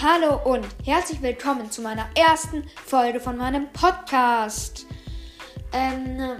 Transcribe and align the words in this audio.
Hallo 0.00 0.40
und 0.44 0.64
herzlich 0.84 1.20
willkommen 1.22 1.72
zu 1.72 1.82
meiner 1.82 2.06
ersten 2.14 2.62
Folge 2.86 3.18
von 3.18 3.36
meinem 3.36 3.66
Podcast. 3.72 4.86
Ähm, 5.72 6.36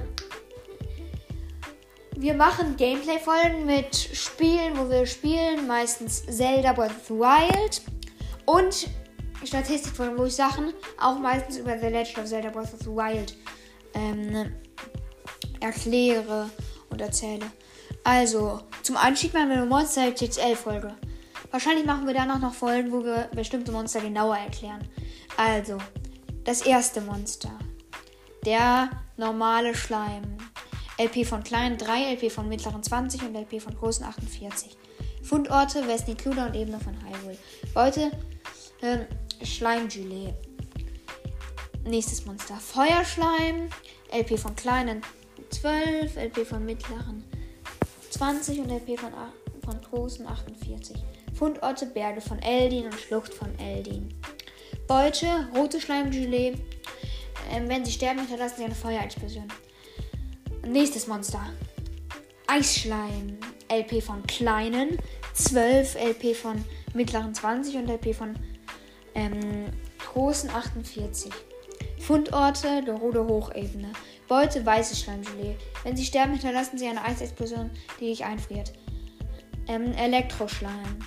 wir 2.14 2.34
machen 2.34 2.76
Gameplay-Folgen 2.76 3.66
mit 3.66 3.96
Spielen, 3.96 4.78
wo 4.78 4.88
wir 4.88 5.04
spielen, 5.06 5.66
meistens 5.66 6.24
Zelda 6.26 6.72
Breath 6.72 6.92
of 6.92 7.06
the 7.08 7.14
Wild 7.14 7.82
und 8.46 8.88
Statistikfolgen, 9.42 10.16
wo 10.16 10.26
ich 10.26 10.36
Sachen 10.36 10.72
auch 11.00 11.18
meistens 11.18 11.56
über 11.56 11.76
The 11.76 11.88
Legend 11.88 12.18
of 12.18 12.26
Zelda 12.26 12.50
Breath 12.50 12.72
of 12.74 12.80
the 12.82 12.90
Wild 12.90 13.34
ähm, 13.94 14.52
erkläre 15.58 16.48
und 16.90 17.00
erzähle. 17.00 17.46
Also, 18.04 18.60
zum 18.84 18.96
Einstieg 18.96 19.34
machen 19.34 19.48
wir 19.48 19.56
eine 19.56 19.66
Monster 19.66 20.12
XL 20.12 20.54
Folge. 20.54 20.94
Wahrscheinlich 21.50 21.86
machen 21.86 22.06
wir 22.06 22.14
danach 22.14 22.40
noch 22.40 22.54
Folgen, 22.54 22.92
wo 22.92 23.04
wir 23.04 23.28
bestimmte 23.34 23.72
Monster 23.72 24.00
genauer 24.00 24.36
erklären. 24.36 24.80
Also, 25.36 25.78
das 26.44 26.62
erste 26.62 27.00
Monster. 27.00 27.50
Der 28.44 28.90
normale 29.16 29.74
Schleim. 29.74 30.22
LP 30.98 31.24
von 31.24 31.42
kleinen 31.42 31.78
3, 31.78 32.14
LP 32.14 32.30
von 32.30 32.48
mittleren 32.48 32.82
20 32.82 33.22
und 33.22 33.34
LP 33.34 33.62
von 33.62 33.74
großen 33.76 34.04
48. 34.04 34.76
Fundorte 35.22 35.86
West 35.86 36.08
Nikluda 36.08 36.46
und 36.46 36.54
Ebene 36.54 36.80
von 36.80 36.94
Hyrule. 37.04 37.38
Beute 37.72 38.10
äh, 38.80 39.44
Schleimgelee. 39.44 40.34
Nächstes 41.84 42.26
Monster. 42.26 42.56
Feuerschleim. 42.56 43.68
LP 44.12 44.38
von 44.38 44.56
kleinen 44.56 45.02
12, 45.50 46.16
LP 46.16 46.46
von 46.46 46.64
mittleren 46.64 47.24
20 48.10 48.60
und 48.60 48.70
LP 48.70 48.98
von, 48.98 49.12
von 49.64 49.80
großen 49.82 50.26
48. 50.26 50.96
Fundorte 51.38 51.86
Berge 51.86 52.20
von 52.20 52.40
Eldin 52.40 52.86
und 52.86 52.94
Schlucht 52.98 53.32
von 53.32 53.56
Eldin. 53.60 54.12
Beute, 54.88 55.48
rote 55.54 55.80
Schleimgelee. 55.80 56.54
Ähm, 57.52 57.68
wenn 57.68 57.84
sie 57.84 57.92
sterben, 57.92 58.18
hinterlassen 58.18 58.56
sie 58.58 58.64
eine 58.64 58.74
Feuerexplosion. 58.74 59.46
Nächstes 60.66 61.06
Monster. 61.06 61.40
Eisschleim. 62.48 63.38
LP 63.70 64.02
von 64.02 64.26
kleinen. 64.26 64.98
12 65.34 65.94
LP 65.94 66.34
von 66.34 66.64
mittleren 66.92 67.32
20 67.32 67.76
und 67.76 67.88
LP 67.88 68.16
von 68.16 68.34
ähm, 69.14 69.66
großen 70.12 70.50
48. 70.50 71.30
Fundorte 72.00 72.82
Dorode 72.84 73.24
Hochebene. 73.24 73.92
Beute 74.26 74.66
weiße 74.66 74.96
Schleimgelee. 74.96 75.54
Wenn 75.84 75.96
sie 75.96 76.04
sterben, 76.04 76.32
hinterlassen 76.32 76.78
sie 76.78 76.88
eine 76.88 77.04
Eisexplosion, 77.04 77.70
die 78.00 78.06
dich 78.06 78.24
einfriert. 78.24 78.72
Ähm, 79.68 79.92
Elektroschleim. 79.92 80.98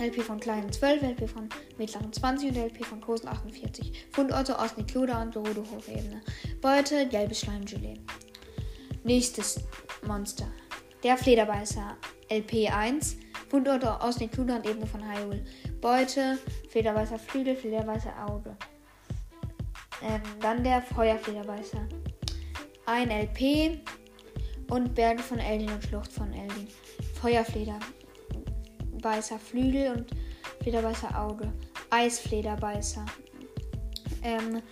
LP 0.00 0.22
von 0.22 0.40
kleinen 0.40 0.72
12, 0.72 1.02
LP 1.02 1.28
von 1.28 1.48
mittleren 1.78 2.12
20 2.12 2.50
und 2.50 2.56
LP 2.56 2.84
von 2.84 3.00
großen 3.00 3.28
48. 3.28 4.06
Fundorte 4.10 4.58
Osnikluda 4.58 5.22
und 5.22 5.32
Gerudo 5.32 5.62
Hochebene. 5.62 6.20
Beute 6.60 7.06
gelbes 7.08 7.40
Schleimgelee. 7.40 8.00
Nächstes 9.04 9.60
Monster. 10.06 10.46
Der 11.02 11.16
Flederbeißer 11.16 11.96
LP 12.28 12.70
1. 12.72 13.16
Fundorte 13.48 14.00
Osnikluda 14.00 14.56
und 14.56 14.66
Ebene 14.66 14.86
von 14.86 15.02
Hyrule. 15.06 15.44
Beute 15.80 16.38
Flederbeißer 16.70 17.18
Flügel, 17.18 17.54
Flederbeißer 17.54 18.12
Auge. 18.28 18.56
Ähm, 20.02 20.22
dann 20.40 20.64
der 20.64 20.82
Feuerflederbeißer. 20.82 21.86
Ein 22.86 23.10
LP 23.10 23.78
und 24.70 24.94
Berge 24.94 25.22
von 25.22 25.38
Eldin 25.38 25.70
und 25.70 25.84
Schlucht 25.84 26.12
von 26.12 26.32
Eldin. 26.32 26.68
Feuerfleder 27.20 27.78
Flederbeißer 29.04 29.38
Flügel 29.38 29.92
und 29.92 30.06
Flederbeißer 30.62 31.20
Auge. 31.20 31.52
Eisflederbeißer. 31.90 33.04
Ähm, 34.22 34.62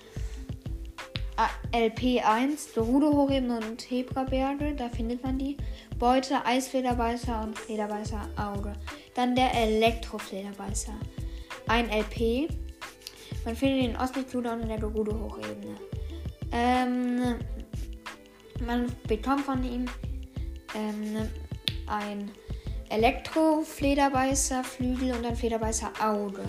LP1, 1.72 2.74
Gerudo 2.74 3.12
Hochebene 3.12 3.58
und 3.58 3.82
Hebraberge, 3.90 4.74
da 4.74 4.88
findet 4.88 5.22
man 5.22 5.38
die. 5.38 5.58
Beute, 5.98 6.44
Eisflederbeißer 6.46 7.42
und 7.42 7.58
Flederbeißer 7.58 8.22
Auge. 8.36 8.72
Dann 9.14 9.34
der 9.34 9.52
Elektroflederbeißer. 9.54 10.94
Ein 11.68 11.90
LP. 11.90 12.48
Man 13.44 13.54
findet 13.54 13.82
ihn 13.82 13.90
in 13.90 13.96
Ostnikluda 13.96 14.54
und 14.54 14.62
in 14.62 14.68
der 14.68 14.78
Gerudo 14.78 15.12
Hochebene. 15.12 15.76
Ähm, 16.52 17.36
man 18.66 18.86
bekommt 19.06 19.42
von 19.42 19.62
ihm 19.62 19.84
ähm, 20.74 21.28
ein 21.86 22.30
Elektro-Flederbeißer, 22.92 24.62
Flügel 24.62 25.12
und 25.12 25.24
ein 25.24 25.34
Flederbeißer 25.34 25.90
Auge. 25.98 26.44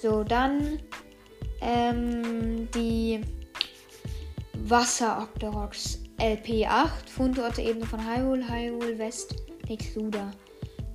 So, 0.00 0.22
dann 0.22 0.78
ähm, 1.60 2.68
die 2.70 3.20
Wasser-Octoroks 4.54 6.00
LP8, 6.18 7.08
Fundorte 7.08 7.60
Ebene 7.62 7.86
von 7.86 8.00
Hyrule, 8.00 8.48
Hyrule 8.48 8.98
West, 8.98 9.34
Nexuda. 9.68 10.30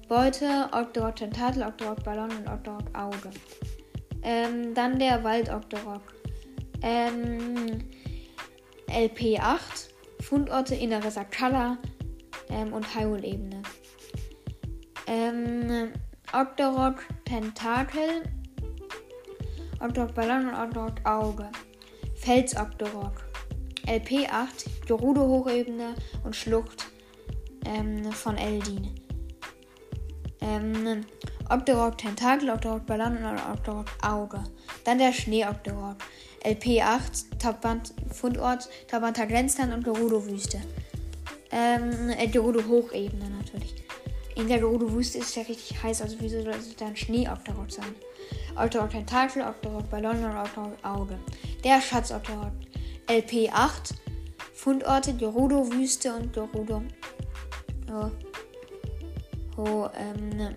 Beute, 0.08 0.70
Octorok 0.72 1.18
Tentakel, 1.18 1.64
Octorok 1.64 2.04
Ballon 2.04 2.32
und 2.32 2.48
Octorok 2.48 2.98
Auge. 2.98 3.32
Ähm, 4.24 4.74
dann 4.74 4.98
der 4.98 5.24
Wald-Octorok. 5.24 6.02
Ähm, 6.82 7.80
LP8, 8.88 9.90
Fundorte 10.22 10.76
Innere 10.76 11.12
Sakala 11.12 11.78
ähm, 12.50 12.74
und 12.74 12.96
Hyrule-Ebene. 12.96 13.61
Ähm, 15.12 15.92
Octorok 16.32 17.04
Tentakel, 17.26 18.24
Octorok 19.82 20.16
Ballon 20.16 20.48
und 20.48 20.56
Octorok 20.56 21.06
Auge. 21.06 21.50
Fels 22.16 22.56
Octorok. 22.56 23.26
LP8, 23.86 24.88
Gerudo 24.88 25.28
Hochebene 25.28 25.96
und 26.24 26.34
Schlucht 26.34 26.86
ähm, 27.66 28.10
von 28.14 28.38
Eldin. 28.38 28.96
Ähm, 30.40 31.06
Octorok 31.50 31.98
Tentakel, 31.98 32.50
Octorok 32.50 32.86
Ballon 32.86 33.18
und 33.18 33.38
Octorok 33.52 33.88
Auge. 34.02 34.42
Dann 34.86 34.98
der 34.98 35.12
Schnee 35.12 35.46
Octorok. 35.46 35.98
LP8, 36.46 37.38
Tabant, 37.38 37.94
Fundort, 38.14 38.70
Tabanta 38.88 39.26
Grenzland 39.26 39.74
und 39.74 39.84
Gerudo 39.84 40.26
Wüste. 40.26 40.62
Ähm, 41.52 42.12
äh, 42.12 42.28
Gerudo 42.28 42.66
Hochebene 42.66 43.30
natürlich. 43.30 43.76
In 44.36 44.48
der 44.48 44.60
Gerudo-Wüste 44.60 45.18
ist 45.18 45.30
es 45.30 45.36
ja 45.36 45.44
richtig 45.44 45.82
heiß, 45.84 46.02
also 46.02 46.16
wieso 46.20 46.42
soll 46.42 46.54
es 46.54 46.76
dann 46.76 46.96
Schnee-Octorok 46.96 47.70
sein? 47.70 47.96
Octorok 48.56 48.92
Tentakel, 48.92 49.44
Octorok 49.44 49.90
Ballon 49.90 50.24
und 50.24 50.38
Octorok 50.38 50.74
Auge. 50.84 51.20
Der 51.64 51.82
Schatz-Octorok. 51.82 52.52
LP8. 53.08 53.94
Fundorte 54.54 55.14
Gerudo-Wüste 55.16 56.14
und 56.14 56.34
Gerudo. 56.34 56.82
Oh, 57.92 58.12
oh, 59.58 59.90
ähm, 59.98 60.56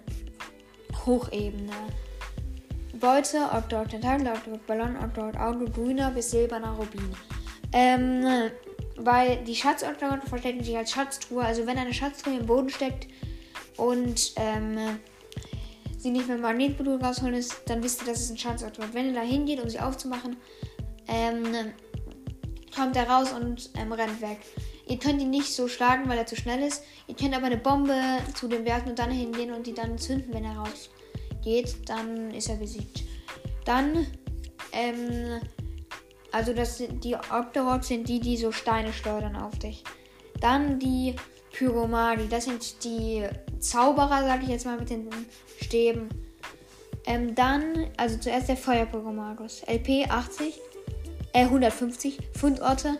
Hochebene. 1.04 1.72
Beute, 3.00 3.38
Octorok 3.52 3.88
Tentakel, 3.88 4.28
Octorok 4.28 4.66
Ballon, 4.66 4.96
Octorok 4.96 5.36
Auge, 5.36 5.64
grüner 5.70 6.10
bis 6.10 6.30
silberner 6.30 6.72
Rubin. 6.72 7.10
Ähm, 7.72 8.50
weil 8.96 9.42
die 9.44 9.56
Schatz-Octorok 9.56 10.22
verstecken 10.28 10.62
sich 10.62 10.76
als 10.76 10.92
Schatztruhe. 10.92 11.42
Also 11.42 11.66
wenn 11.66 11.78
eine 11.78 11.92
Schatztruhe 11.92 12.38
im 12.38 12.46
Boden 12.46 12.70
steckt, 12.70 13.08
und 13.76 14.32
ähm, 14.36 14.98
sie 15.98 16.10
nicht 16.10 16.28
mit 16.28 16.40
Magnetmodul 16.40 17.02
rausholen 17.02 17.34
ist, 17.34 17.62
dann 17.66 17.82
wisst 17.82 18.02
ihr, 18.02 18.06
dass 18.06 18.20
es 18.20 18.30
ein 18.30 18.38
Schatzort 18.38 18.78
wird. 18.78 18.94
Wenn 18.94 19.06
ihr 19.06 19.14
da 19.14 19.22
hingeht, 19.22 19.60
um 19.60 19.68
sie 19.68 19.80
aufzumachen, 19.80 20.36
ähm, 21.08 21.72
kommt 22.74 22.96
er 22.96 23.08
raus 23.08 23.32
und 23.32 23.70
ähm, 23.76 23.92
rennt 23.92 24.20
weg. 24.20 24.38
Ihr 24.86 24.98
könnt 24.98 25.20
ihn 25.22 25.30
nicht 25.30 25.52
so 25.54 25.66
schlagen, 25.66 26.08
weil 26.08 26.18
er 26.18 26.26
zu 26.26 26.36
schnell 26.36 26.62
ist. 26.62 26.84
Ihr 27.06 27.14
könnt 27.14 27.34
aber 27.34 27.46
eine 27.46 27.56
Bombe 27.56 27.98
zu 28.34 28.48
dem 28.48 28.64
werfen 28.64 28.90
und 28.90 28.98
dann 28.98 29.10
hingehen 29.10 29.52
und 29.52 29.66
die 29.66 29.72
dann 29.72 29.97
zünden, 29.97 30.32
wenn 30.34 30.44
er 30.44 30.56
rausgeht. 30.56 31.88
Dann 31.88 32.32
ist 32.32 32.48
er 32.48 32.56
besiegt. 32.56 33.03
Dann, 33.65 34.06
ähm, 34.72 35.41
also 36.32 36.53
das 36.53 36.82
die 37.03 37.16
Octoroks 37.16 37.88
sind 37.88 38.09
die, 38.09 38.20
die 38.20 38.36
so 38.36 38.53
Steine 38.53 38.92
schleudern 38.92 39.36
auf 39.36 39.59
dich. 39.59 39.84
Dann 40.41 40.78
die 40.78 41.15
Pyromagi. 41.54 42.28
Das 42.28 42.45
sind 42.45 42.84
die 42.84 43.27
Zauberer, 43.60 44.24
sage 44.24 44.42
ich 44.42 44.48
jetzt 44.48 44.66
mal 44.66 44.78
mit 44.78 44.91
den 44.91 45.09
Stäben. 45.62 46.09
Ähm, 47.06 47.34
dann, 47.34 47.89
also 47.97 48.18
zuerst 48.18 48.48
der 48.48 48.56
Feuerpyromagus. 48.56 49.62
LP 49.66 50.10
80, 50.10 50.60
äh 51.33 51.41
150 51.41 52.18
Fundorte, 52.39 52.98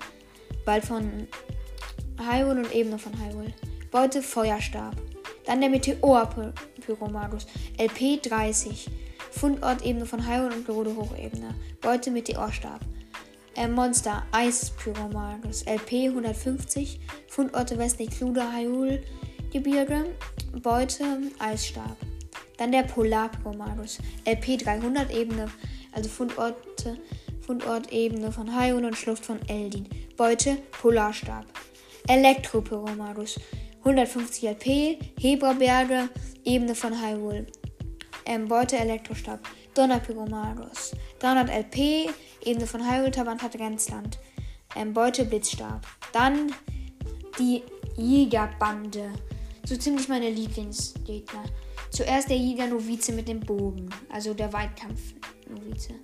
bald 0.65 0.85
von 0.85 1.27
Hyrule 2.19 2.61
und 2.61 2.75
Ebene 2.75 2.99
von 2.99 3.12
Hyrule. 3.19 3.53
Beute 3.91 4.23
Feuerstab. 4.23 4.95
Dann 5.47 5.61
der 5.61 5.71
Meteor-Pyromagus. 5.71 7.47
LP 7.79 8.23
30. 8.23 8.91
Fundort 9.31 9.85
Ebene 9.85 10.06
von 10.06 10.27
Hyrule 10.27 10.55
und 10.55 10.67
Gerudo 10.67 10.95
Hochebene. 10.97 11.55
Beute 11.81 12.11
Meteorstab. 12.11 12.81
Äh, 13.56 13.69
Monster 13.69 14.25
Eis 14.33 14.71
Pyromagus. 14.71 15.62
LP 15.62 16.09
150. 16.09 17.01
Fundorte 17.29 17.79
Westlich 17.79 18.11
Kluder 18.11 18.53
Hyrule 18.53 19.03
Gebirge. 19.53 20.06
Beute 20.62 21.05
Eisstab. 21.39 21.97
Dann 22.56 22.73
der 22.73 22.83
Polarpyromagus. 22.83 23.99
LP 24.25 24.56
300 24.56 25.12
Ebene, 25.12 25.47
also 25.93 26.09
Fundorte, 26.09 26.99
Fundortebene 27.41 28.33
von 28.33 28.59
Hyrule 28.59 28.89
und 28.89 28.97
Schlucht 28.97 29.25
von 29.25 29.41
Eldin. 29.49 29.89
Beute 30.17 30.56
Polarstab. 30.73 31.45
Elektropyromagus. 32.09 33.39
150 33.81 34.49
LP, 34.49 34.99
Hebraberge, 35.21 36.09
Ebene 36.45 36.75
von 36.75 37.01
Hyrule. 37.01 37.47
Ähm, 38.27 38.49
Beute 38.49 38.77
Elektrostab. 38.77 39.41
Donnerpyromagus. 39.75 40.94
300 41.21 41.50
LP, 41.50 42.11
Ebene 42.44 42.67
von 42.67 42.88
Hyrule, 42.88 43.11
Tabanthat 43.11 43.53
Grenzland. 43.53 44.19
Ähm, 44.76 44.93
Beute 44.93 45.25
Blitzstab. 45.25 45.87
Dann 46.12 46.53
die 47.38 47.62
Jägerbande. 47.97 49.12
So 49.65 49.76
ziemlich 49.76 50.09
meine 50.09 50.31
Lieblingsgegner. 50.31 51.44
Zuerst 51.91 52.29
der 52.29 52.37
Jäger-Novize 52.37 53.12
mit 53.12 53.29
dem 53.29 53.41
Bogen, 53.41 53.88
also 54.11 54.35
der 54.35 54.53
Weitkampf-Novize. 54.53 55.94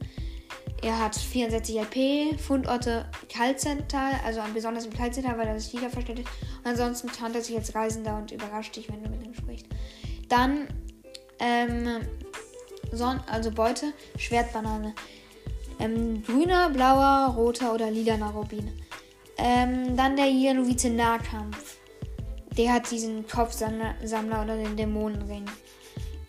Er 0.83 0.99
hat 0.99 1.15
64 1.15 1.79
LP, 1.79 2.39
Fundorte 2.39 3.07
Kalzental, 3.29 4.15
also 4.25 4.41
besonders 4.55 4.87
im 4.87 4.93
Kalzental, 4.93 5.37
weil 5.37 5.49
er 5.49 5.55
das 5.55 5.71
Jäger. 5.73 5.89
Und 5.95 6.25
ansonsten 6.65 7.09
tarnt 7.09 7.35
er 7.35 7.43
sich 7.43 7.57
als 7.57 7.75
Reisender 7.75 8.17
und 8.17 8.31
überrascht 8.33 8.77
dich, 8.77 8.91
wenn 8.91 9.03
du 9.03 9.11
mit 9.11 9.27
ihm 9.27 9.35
sprichst. 9.35 9.67
Dann, 10.29 10.69
ähm, 11.39 12.01
Son 12.93 13.21
also 13.27 13.51
Beute, 13.51 13.93
Schwertbanane. 14.17 14.95
Ähm, 15.79 16.23
grüner, 16.23 16.71
blauer, 16.71 17.35
roter 17.37 17.73
oder 17.73 17.91
lilaner 17.91 18.31
Rubin. 18.31 18.71
Ähm, 19.39 19.97
dann 19.97 20.17
der 20.17 20.27
Jäger-Novize 20.27 20.91
Nahkampf. 20.91 21.79
Der 22.57 22.73
hat 22.75 22.91
diesen 22.91 23.27
Kopfsammler 23.27 23.95
oder 24.43 24.57
den 24.57 24.77
Dämonenring. 24.77 25.47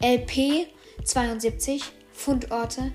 LP 0.02 0.68
72, 1.04 1.84
Fundorte, 2.14 2.92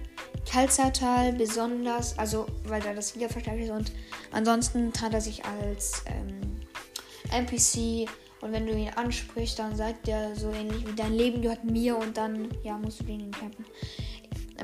Kalzertal 0.50 1.32
besonders, 1.32 2.18
also 2.18 2.46
weil 2.64 2.80
da 2.80 2.94
das 2.94 3.14
wieder 3.16 3.28
verstärkt 3.28 3.60
ist 3.60 3.70
und 3.70 3.92
ansonsten 4.30 4.92
tat 4.92 5.12
er 5.12 5.20
sich 5.20 5.44
als 5.44 6.04
ähm, 6.06 6.60
NPC 7.32 8.08
und 8.46 8.52
wenn 8.52 8.66
du 8.66 8.72
ihn 8.72 8.90
ansprichst, 8.90 9.58
dann 9.58 9.74
sagt 9.74 10.08
er 10.08 10.34
so 10.36 10.50
ähnlich 10.52 10.86
wie 10.86 10.94
dein 10.94 11.14
Leben 11.14 11.42
gehört 11.42 11.64
mir 11.64 11.96
und 11.96 12.16
dann 12.16 12.48
ja 12.62 12.78
musst 12.78 13.00
du 13.00 13.06
ihn 13.06 13.30
kämpfen. 13.32 13.64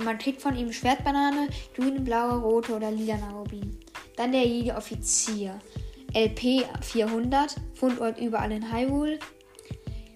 Man 0.04 0.18
kriegt 0.18 0.40
von 0.40 0.56
ihm 0.56 0.72
Schwertbanane, 0.72 1.48
grüne, 1.74 2.00
blaue, 2.00 2.40
rote 2.40 2.76
oder 2.76 2.90
lila 2.90 3.16
Rubin. 3.30 3.78
Dann 4.16 4.32
der 4.32 4.46
Jägeroffizier. 4.46 5.58
LP 6.14 6.64
400, 6.80 7.56
Fundort 7.74 8.18
überall 8.20 8.52
in 8.52 8.72
Hyrule. 8.72 9.18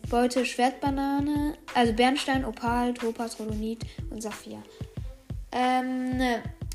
Beute 0.09 0.45
Schwertbanane, 0.45 1.59
also 1.75 1.93
Bernstein, 1.93 2.45
Opal, 2.45 2.95
Topaz, 2.95 3.39
Rhodonit 3.41 3.85
und 4.11 4.23
Saphir. 4.23 4.63
Ähm, 5.51 6.19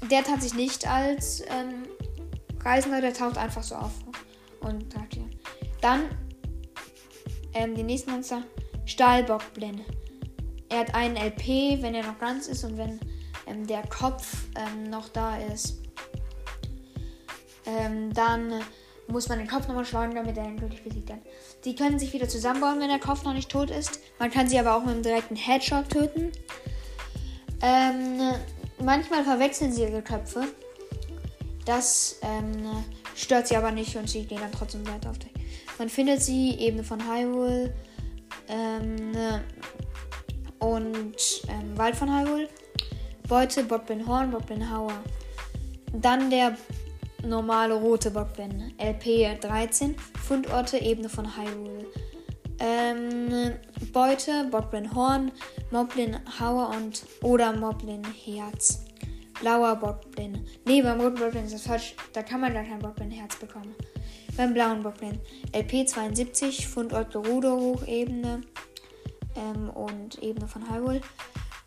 der 0.09 0.23
tat 0.23 0.41
sich 0.41 0.53
nicht 0.53 0.87
als 0.87 1.41
ähm, 1.41 1.87
Reisender, 2.63 2.99
der 2.99 3.13
taucht 3.13 3.37
einfach 3.37 3.63
so 3.63 3.75
auf 3.75 3.93
und 4.59 4.91
sagt 4.91 5.13
hier. 5.13 5.29
Dann 5.79 6.09
ähm, 7.53 7.75
die 7.75 7.83
nächsten 7.83 8.11
Monster. 8.11 8.43
Stahlbockblende. 8.85 9.83
Er 10.69 10.79
hat 10.79 10.95
einen 10.95 11.17
LP, 11.17 11.81
wenn 11.81 11.95
er 11.95 12.05
noch 12.05 12.17
ganz 12.19 12.47
ist 12.47 12.63
und 12.63 12.77
wenn 12.77 12.99
ähm, 13.47 13.67
der 13.67 13.83
Kopf 13.87 14.45
ähm, 14.55 14.89
noch 14.89 15.09
da 15.09 15.37
ist. 15.37 15.81
Ähm, 17.65 18.13
dann 18.13 18.61
muss 19.07 19.29
man 19.29 19.39
den 19.39 19.47
Kopf 19.47 19.67
nochmal 19.67 19.85
schlagen, 19.85 20.15
damit 20.15 20.37
er 20.37 20.45
endgültig 20.45 20.83
besiegt 20.83 21.09
wird. 21.09 21.19
Die 21.65 21.75
können 21.75 21.99
sich 21.99 22.13
wieder 22.13 22.27
zusammenbauen, 22.27 22.79
wenn 22.79 22.89
der 22.89 22.99
Kopf 22.99 23.23
noch 23.23 23.33
nicht 23.33 23.49
tot 23.49 23.69
ist. 23.69 23.99
Man 24.19 24.31
kann 24.31 24.47
sie 24.47 24.57
aber 24.57 24.75
auch 24.75 24.81
mit 24.81 24.91
einem 24.91 25.03
direkten 25.03 25.35
Headshot 25.35 25.89
töten. 25.89 26.31
Ähm, 27.61 28.31
manchmal 28.79 29.23
verwechseln 29.23 29.71
sie 29.71 29.83
ihre 29.83 30.01
Köpfe. 30.01 30.47
Das 31.65 32.17
ähm, 32.21 32.83
stört 33.15 33.47
sie 33.47 33.55
aber 33.55 33.71
nicht 33.71 33.95
und 33.95 34.09
sie 34.09 34.25
gehen 34.25 34.39
dann 34.39 34.51
trotzdem 34.51 34.87
weiter 34.87 35.11
auf 35.11 35.19
dich. 35.19 35.30
Man 35.81 35.89
findet 35.89 36.21
sie, 36.21 36.59
Ebene 36.59 36.83
von 36.83 36.99
Hyrule 37.03 37.73
ähm, 38.47 39.13
und 40.59 41.15
ähm, 41.47 41.75
Wald 41.75 41.95
von 41.95 42.07
Hyrule. 42.07 42.47
Beute, 43.27 43.63
Bobbin 43.63 44.07
Horn, 44.07 44.29
Bobbin 44.29 44.69
Hauer. 44.71 44.93
Dann 45.91 46.29
der 46.29 46.55
normale 47.23 47.73
rote 47.73 48.11
Bockblende. 48.11 48.65
LP 48.77 49.41
13. 49.41 49.95
Fundorte 50.23 50.77
Ebene 50.77 51.09
von 51.09 51.25
Hyrule. 51.35 51.87
Ähm, 52.59 53.53
Beute, 53.91 54.49
Bockblin 54.51 54.93
Horn, 54.93 55.31
Moblin 55.71 56.19
Hauer 56.39 56.75
und 56.77 57.03
oder 57.23 57.53
Moblin 57.53 58.03
Herz. 58.23 58.85
Blauer 59.39 59.77
Bockblin. 59.77 60.45
Nee, 60.63 60.83
beim 60.83 61.01
roten 61.01 61.15
Bockblin 61.15 61.45
ist 61.45 61.55
das 61.55 61.63
falsch. 61.63 61.95
Da 62.13 62.21
kann 62.21 62.39
man 62.39 62.53
gar 62.53 62.65
kein 62.65 62.77
Bockblin 62.77 63.09
Herz 63.09 63.35
bekommen. 63.37 63.73
Beim 64.37 64.53
blauen 64.53 64.83
Bockblin. 64.83 65.19
LP 65.51 65.87
72, 65.87 66.67
Fundort 66.67 67.11
Gerudo 67.11 67.57
Hochebene 67.57 68.41
ähm, 69.35 69.69
und 69.69 70.21
Ebene 70.23 70.47
von 70.47 70.69
Hyrule. 70.69 71.01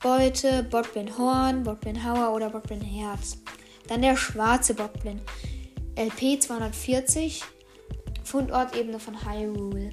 Beute, 0.03 0.63
Bockblin 0.65 1.17
Horn, 1.17 1.63
Bockblin 1.63 2.05
Hauer 2.05 2.35
oder 2.35 2.51
Bockblin 2.51 2.81
Herz. 2.81 3.39
Dann 3.89 4.03
der 4.03 4.17
schwarze 4.17 4.75
Bockblin. 4.75 5.21
LP 5.97 6.41
240. 6.43 7.43
Fundortebene 8.25 8.99
von 8.99 9.15
Hyrule. 9.25 9.91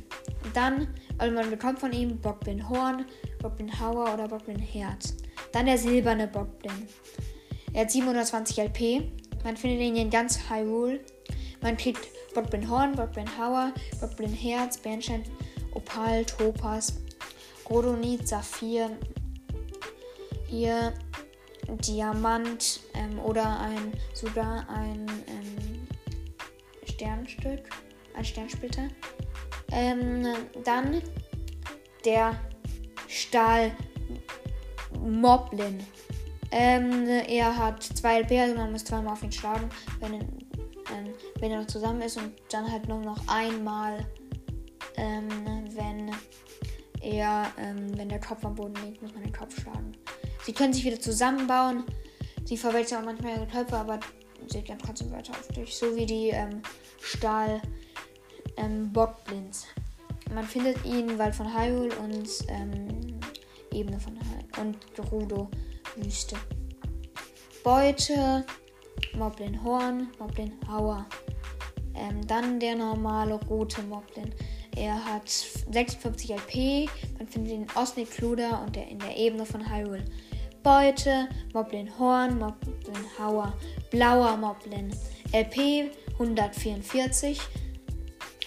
Dann, 0.53 0.87
also 1.17 1.33
man 1.33 1.49
bekommt 1.49 1.79
von 1.79 1.93
ihm 1.93 2.19
Bockblin 2.19 2.67
Horn, 2.67 3.05
Bockblin 3.41 3.79
Hauer 3.79 4.13
oder 4.13 4.27
Bockblin 4.27 4.59
Herz. 4.59 5.15
Dann 5.51 5.65
der 5.65 5.77
silberne 5.77 6.27
Bockblin. 6.27 6.87
Er 7.73 7.81
hat 7.81 7.91
720 7.91 8.57
LP. 8.57 9.11
Man 9.43 9.57
findet 9.57 9.81
ihn 9.81 9.95
in 9.95 10.09
ganz 10.09 10.39
Hyrule. 10.49 11.01
Man 11.61 11.77
kriegt 11.77 12.07
Bockblin 12.33 12.69
Horn, 12.69 12.95
Bockblin 12.95 13.37
Hauer, 13.37 13.73
Bockblin 13.99 14.33
Herz, 14.33 14.77
Bernstein, 14.77 15.23
Opal, 15.73 16.25
Topaz, 16.25 16.93
Rhodonit, 17.69 18.27
Saphir. 18.27 18.91
Hier 20.47 20.93
Diamant 21.69 22.81
ähm, 22.93 23.19
oder 23.19 23.59
ein 23.61 23.93
sogar 24.13 24.67
ein 24.69 25.05
ähm, 25.27 25.87
Sternstück, 26.85 27.69
ein 28.15 28.25
Sternsplitter. 28.25 28.87
Ähm, 29.71 30.27
dann 30.65 31.01
der 32.03 32.35
Stahl 33.07 33.71
Moblin. 34.99 35.79
Ähm, 36.51 37.07
er 37.07 37.57
hat 37.57 37.81
zwei 37.81 38.19
LP, 38.19 38.31
also 38.33 38.55
man 38.55 38.71
muss 38.73 38.83
zweimal 38.83 39.13
auf 39.13 39.23
ihn 39.23 39.31
schlagen, 39.31 39.69
wenn, 40.01 40.19
ähm, 40.91 41.13
wenn 41.39 41.51
er 41.51 41.59
noch 41.59 41.67
zusammen 41.67 42.01
ist 42.01 42.17
und 42.17 42.33
dann 42.49 42.71
halt 42.71 42.87
nur 42.87 42.99
noch 42.99 43.19
einmal, 43.27 44.05
ähm, 44.95 45.29
wenn 45.75 46.11
er, 47.01 47.51
ähm, 47.57 47.97
wenn 47.97 48.09
der 48.09 48.19
Kopf 48.19 48.45
am 48.45 48.55
Boden 48.55 48.75
liegt, 48.85 49.01
muss 49.01 49.13
man 49.13 49.23
den 49.23 49.33
Kopf 49.33 49.59
schlagen. 49.59 49.93
Sie 50.43 50.53
können 50.53 50.73
sich 50.73 50.83
wieder 50.85 50.99
zusammenbauen. 50.99 51.83
Sie 52.45 52.57
verwechseln 52.57 53.01
auch 53.01 53.05
manchmal 53.05 53.37
ihre 53.37 53.47
Köpfe, 53.47 53.77
aber 53.77 53.99
sie 54.47 54.61
gehen 54.61 54.77
trotzdem 54.79 55.11
weiter 55.11 55.31
auf 55.31 55.47
dich. 55.49 55.75
So 55.75 55.95
wie 55.95 56.05
die 56.05 56.29
ähm, 56.29 56.61
Stahl 57.01 57.61
ähm, 58.57 58.91
Bockblins. 58.91 59.67
Man 60.33 60.45
findet 60.45 60.83
ihn 60.85 61.17
Wald 61.17 61.35
von 61.35 61.53
Hyrule 61.53 61.95
und 61.97 62.29
ähm, 62.47 63.19
Ebene 63.71 63.99
von 63.99 64.15
Hyrule 64.15 64.61
und 64.61 64.95
Gerudo 64.95 65.49
Wüste. 65.95 66.35
Beute, 67.63 68.45
Moblin 69.15 69.63
Horn, 69.63 70.07
Moblin 70.19 70.53
Hauer. 70.69 71.05
Ähm, 71.95 72.25
dann 72.27 72.59
der 72.59 72.75
normale 72.75 73.33
rote 73.33 73.81
Moblin. 73.83 74.33
Er 74.75 75.03
hat 75.03 75.29
56 75.29 76.31
LP. 76.31 76.89
Man 77.17 77.27
findet 77.27 77.53
ihn 77.53 77.63
in 77.63 77.67
Osnik 77.75 78.11
Kluder 78.11 78.61
und 78.65 78.75
der 78.75 78.87
in 78.87 78.99
der 78.99 79.17
Ebene 79.17 79.45
von 79.45 79.69
Hyrule. 79.69 80.05
Beute, 80.63 81.27
Moblin 81.53 81.89
Horn, 81.97 82.37
Moblin 82.37 83.05
Hauer, 83.17 83.53
blauer 83.89 84.37
Moblin, 84.37 84.95
LP 85.33 85.89
144, 86.13 87.41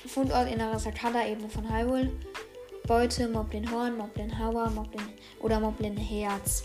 Fundort 0.07 0.49
innerer 0.49 0.79
Sakada-Ebene 0.79 1.49
von 1.49 1.69
Hyrule, 1.69 2.13
Beute, 2.87 3.27
Moblin 3.27 3.69
Horn, 3.69 3.99
Moblin 3.99 4.39
Hauer, 4.39 4.71
Moblin 4.71 5.09
oder 5.41 5.59
Moblin 5.59 5.97
Herz. 5.97 6.63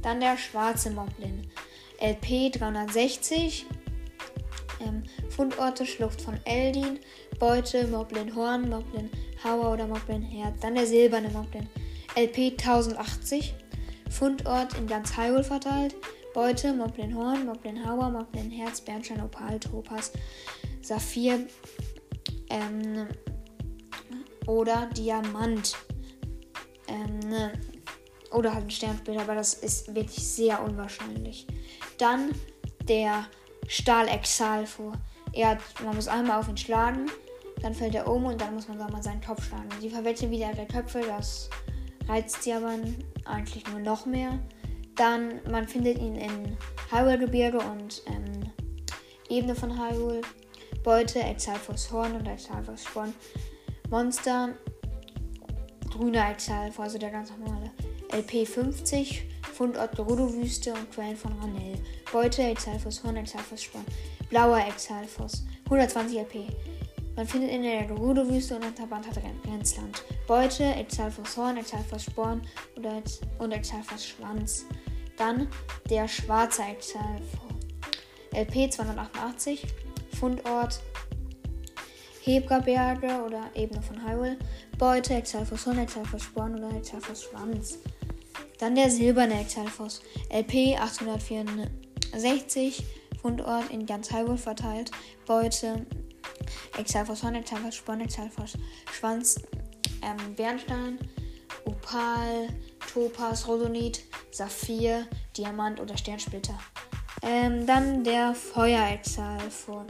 Dann 0.00 0.20
der 0.20 0.36
schwarze 0.36 0.90
Moblin, 0.90 1.50
LP 2.00 2.50
360, 2.50 3.66
ähm, 4.80 5.02
Fundorte 5.28 5.86
Schlucht 5.86 6.20
von 6.20 6.38
Eldin, 6.44 7.00
Beute, 7.38 7.86
Moblin 7.86 8.34
Horn, 8.34 8.68
Moblin 8.68 9.10
Hauer 9.42 9.72
oder 9.72 9.86
Moblin 9.86 10.22
Herz. 10.22 10.60
Dann 10.60 10.74
der 10.74 10.86
silberne 10.86 11.28
Moblin, 11.30 11.68
LP 12.16 12.52
1080, 12.52 13.54
Fundort 14.10 14.76
in 14.78 14.86
ganz 14.86 15.16
Hyrule 15.16 15.44
verteilt. 15.44 15.94
Beute, 16.34 16.72
Moblin 16.72 17.14
Horn, 17.14 17.46
Moblin 17.46 17.84
Hauer, 17.84 18.10
Moblin 18.10 18.50
Herz, 18.50 18.80
Bernstein, 18.80 19.20
Opal, 19.20 19.58
Topaz, 19.58 20.12
Saphir 20.82 21.46
ähm, 22.50 23.06
oder 24.46 24.88
Diamant. 24.96 25.76
Ähm, 26.86 27.50
Oder 28.30 28.54
halt 28.54 28.64
ein 28.64 28.70
Sternsplitter, 28.70 29.22
aber 29.22 29.34
das 29.34 29.54
ist 29.54 29.94
wirklich 29.94 30.22
sehr 30.26 30.62
unwahrscheinlich. 30.62 31.46
Dann 31.98 32.30
der 32.88 33.26
Stahl 33.66 34.08
Exalfo. 34.08 34.92
Er 35.32 35.58
man 35.84 35.94
muss 35.94 36.08
einmal 36.08 36.40
auf 36.40 36.48
ihn 36.48 36.56
schlagen, 36.56 37.06
dann 37.60 37.74
fällt 37.74 37.94
er 37.94 38.08
um 38.08 38.24
und 38.24 38.40
dann 38.40 38.54
muss 38.54 38.68
man 38.68 38.78
mal 38.78 39.02
seinen 39.02 39.20
Kopf 39.20 39.46
schlagen. 39.46 39.68
Sie 39.80 39.90
verwechseln 39.90 40.30
wieder 40.30 40.50
ihre 40.52 40.66
Köpfe, 40.66 41.02
das 41.06 41.50
reizt 42.08 42.42
sie 42.42 42.52
aber 42.52 42.74
eigentlich 43.24 43.66
nur 43.68 43.80
noch 43.80 44.06
mehr. 44.06 44.38
Dann, 44.96 45.40
man 45.50 45.68
findet 45.68 45.98
ihn 45.98 46.16
in 46.16 46.56
Hyrule-Gebirge 46.90 47.58
und 47.58 48.02
ähm, 48.06 48.50
Ebene 49.28 49.54
von 49.54 49.78
Hyrule. 49.78 50.22
Beute, 50.82 51.20
Exalfos 51.20 51.90
Horn 51.92 52.16
und 52.16 52.26
Exalfos 52.26 52.84
Sporn. 52.84 53.12
Monster, 53.90 54.54
grüner 55.90 56.30
Exalfos, 56.30 56.84
also 56.84 56.98
der 56.98 57.10
ganz 57.10 57.30
normale. 57.30 57.70
LP 58.12 58.46
50, 58.46 59.24
Fundort 59.58 59.96
Gerudo-Wüste 59.96 60.72
und 60.72 60.88
Quellen 60.92 61.16
von 61.16 61.32
Ranell. 61.40 61.76
Beute, 62.12 62.42
Exalfos 62.42 63.02
Horn, 63.02 63.16
Exalfos 63.16 63.64
Sporn. 63.64 63.84
Blauer 64.30 64.64
Exalfos, 64.64 65.44
120 65.64 66.16
LP. 66.16 66.46
Man 67.16 67.26
findet 67.26 67.50
in 67.50 67.64
der 67.64 67.82
Gerudo-Wüste 67.86 68.54
und 68.54 68.64
Unterband 68.64 69.08
hat 69.08 69.18
Grenzland. 69.42 70.04
Beute, 70.28 70.62
Exalfos 70.62 71.36
Horn, 71.36 71.56
Exalfos 71.56 72.04
Sporn 72.04 72.40
und 73.40 73.50
Exalfos 73.50 74.06
Schwanz. 74.06 74.64
Dann 75.16 75.48
der 75.90 76.06
schwarze 76.06 76.62
Exalfos. 76.62 77.50
LP 78.32 78.70
288, 78.70 79.66
Fundort 80.20 80.78
Hebraberge 82.22 83.24
oder 83.26 83.50
Ebene 83.56 83.82
von 83.82 84.08
Hyrule. 84.08 84.38
Beute, 84.78 85.14
Exalfos 85.14 85.66
Horn, 85.66 85.78
Exalfos 85.78 86.22
Sporn 86.22 86.54
oder 86.54 86.76
Exalfos 86.76 87.24
Schwanz. 87.24 87.80
Dann 88.58 88.74
der 88.74 88.90
silberne 88.90 89.40
Exalfos. 89.40 90.00
LP 90.30 90.76
864, 90.78 92.84
Fundort 93.20 93.70
in 93.70 93.86
ganz 93.86 94.12
Hyrule 94.12 94.38
verteilt. 94.38 94.90
Beute 95.26 95.86
Exalfos 96.76 97.22
Horn, 97.22 97.36
Exalfos 97.36 97.76
Sporn, 97.76 98.00
Exalfos 98.00 98.54
Schwanz, 98.92 99.40
ähm, 100.02 100.34
Bernstein, 100.34 100.98
Opal, 101.64 102.48
Topaz, 102.92 103.46
Rhodonit, 103.46 104.04
Saphir, 104.30 105.06
Diamant 105.36 105.80
oder 105.80 105.96
Sternsplitter. 105.96 106.58
Ähm, 107.22 107.66
dann 107.66 108.04
der 108.04 108.34
Feuerexalfon. 108.34 109.86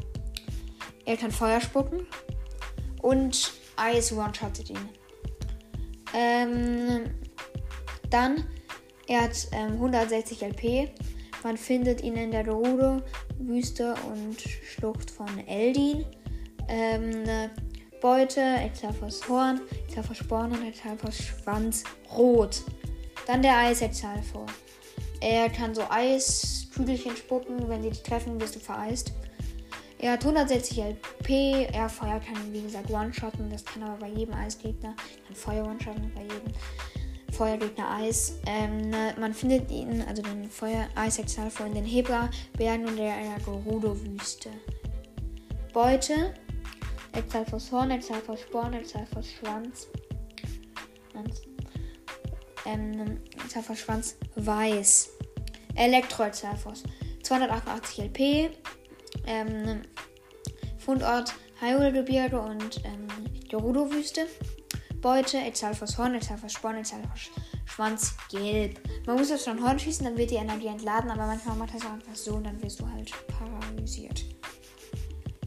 Er 1.05 1.17
kann 1.17 1.31
Feuer 1.31 1.61
spucken 1.61 2.07
und 3.03 3.53
Eis 3.77 4.13
one-shottet 4.13 4.71
ihn. 4.71 4.89
Ähm, 6.15 7.05
dann, 8.11 8.45
er 9.07 9.23
hat 9.23 9.49
ähm, 9.53 9.73
160 9.73 10.43
LP. 10.43 10.91
Man 11.43 11.57
findet 11.57 12.03
ihn 12.03 12.15
in 12.15 12.31
der 12.31 12.43
Gerudo-Wüste 12.43 13.95
und 14.13 14.41
Schlucht 14.41 15.11
von 15.11 15.29
Eldin. 15.47 16.05
Ähm, 16.69 17.25
Beute, 18.01 18.41
Exalfos 18.41 19.29
Horn, 19.29 19.61
Exalfos 19.87 20.19
Sporn 20.19 20.53
und 20.53 20.67
Exalfos 20.67 21.19
Schwanz 21.19 21.85
rot. 22.17 22.63
Dann 23.27 23.43
der 23.43 23.57
Eis-Exalfor. 23.57 24.47
Er 25.21 25.51
kann 25.51 25.75
so 25.75 25.83
Eiskügelchen 25.89 27.17
spucken. 27.17 27.69
Wenn 27.69 27.83
sie 27.83 27.91
dich 27.91 28.03
treffen, 28.03 28.41
wirst 28.41 28.57
du 28.57 28.61
vereist. 28.61 29.13
Er 29.99 30.13
hat 30.13 30.21
160 30.21 30.79
LP. 30.79 31.69
Er 31.73 31.89
Feuer 31.89 32.21
kann, 32.21 32.53
wie 32.53 32.63
gesagt, 32.63 32.91
One-Shotten. 32.91 33.51
Das 33.51 33.65
kann 33.65 33.83
aber 33.83 33.97
bei 33.97 34.09
jedem 34.09 34.35
Eisgegner. 34.35 34.95
Kann 35.27 35.35
Feuer 35.35 35.65
One-Shotten 35.67 36.13
bei 36.15 36.23
jedem 36.23 36.53
Feuergegner 37.33 37.91
Eis. 37.91 38.39
Ähm, 38.47 38.91
man 39.19 39.35
findet 39.35 39.71
ihn, 39.71 40.03
also 40.03 40.23
den 40.23 40.51
Feuer-Eis-Exalfor 40.51 41.67
in 41.67 41.75
den 41.75 41.85
Hebra-Bergen 41.85 42.87
und 42.87 42.97
der 42.97 43.15
Gerudo-Wüste. 43.45 44.51
Beute 45.73 46.35
Exalfos 47.13 47.71
Horn, 47.73 47.91
Exalfos 47.91 48.41
Sporn, 48.41 48.73
Exalfos 48.75 49.31
Schwanz. 49.31 49.89
Ähm, 52.65 53.21
Exalfos 53.45 53.79
Schwanz 53.79 54.17
weiß. 54.35 55.11
Elektro 55.75 56.25
Exalfos. 56.25 56.83
288 57.23 58.05
LP. 58.05 58.51
Ähm, 59.27 59.83
Fundort 60.79 61.35
Hyrule-Gebirge 61.61 62.41
und 62.41 62.83
ähm, 62.85 63.07
Gerudo-Wüste. 63.49 64.27
Beute, 65.01 65.39
Exalfos 65.39 65.97
Horn, 65.97 66.15
Exalfos 66.15 66.53
Sporn, 66.53 66.77
Exalfos 66.77 67.31
Schwanz 67.65 68.15
gelb. 68.31 68.81
Man 69.07 69.17
muss 69.17 69.31
jetzt 69.31 69.45
schon 69.45 69.63
Horn 69.63 69.79
schießen, 69.79 70.05
dann 70.05 70.17
wird 70.17 70.31
die 70.31 70.37
Energie 70.37 70.67
entladen, 70.67 71.11
aber 71.11 71.27
manchmal 71.27 71.57
macht 71.57 71.75
das 71.75 71.83
auch 71.87 71.93
einfach 71.93 72.15
so 72.15 72.35
und 72.35 72.45
dann 72.45 72.61
wirst 72.63 72.81
du 72.81 72.91
halt 72.91 73.13
paralysiert. 73.29 74.25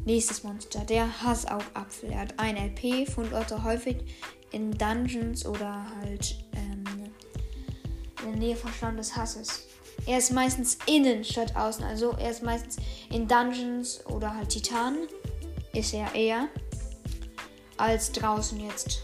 Nächstes 0.06 0.44
Monster, 0.44 0.80
der 0.82 1.22
Hassaugapfel. 1.22 2.12
Er 2.12 2.22
hat 2.22 2.40
ein 2.40 2.58
LP, 2.58 3.08
Fundorte 3.08 3.64
häufig 3.64 3.98
in 4.52 4.72
Dungeons 4.72 5.46
oder 5.46 5.86
halt 6.00 6.38
ähm, 6.54 6.84
in 8.24 8.32
der 8.32 8.36
Nähe 8.38 8.56
von 8.56 8.72
Schlamm 8.74 8.98
des 8.98 9.16
Hasses. 9.16 9.68
Er 10.06 10.18
ist 10.18 10.32
meistens 10.32 10.78
innen 10.88 11.24
statt 11.24 11.56
außen, 11.56 11.84
also 11.84 12.12
er 12.14 12.32
ist 12.32 12.42
meistens 12.42 12.78
in 13.12 13.28
Dungeons 13.28 14.04
oder 14.08 14.36
halt 14.36 14.50
Titanen. 14.50 15.08
Ist 15.74 15.94
er 15.94 16.14
eher 16.16 16.48
als 17.78 18.12
draußen 18.12 18.60
jetzt. 18.60 19.02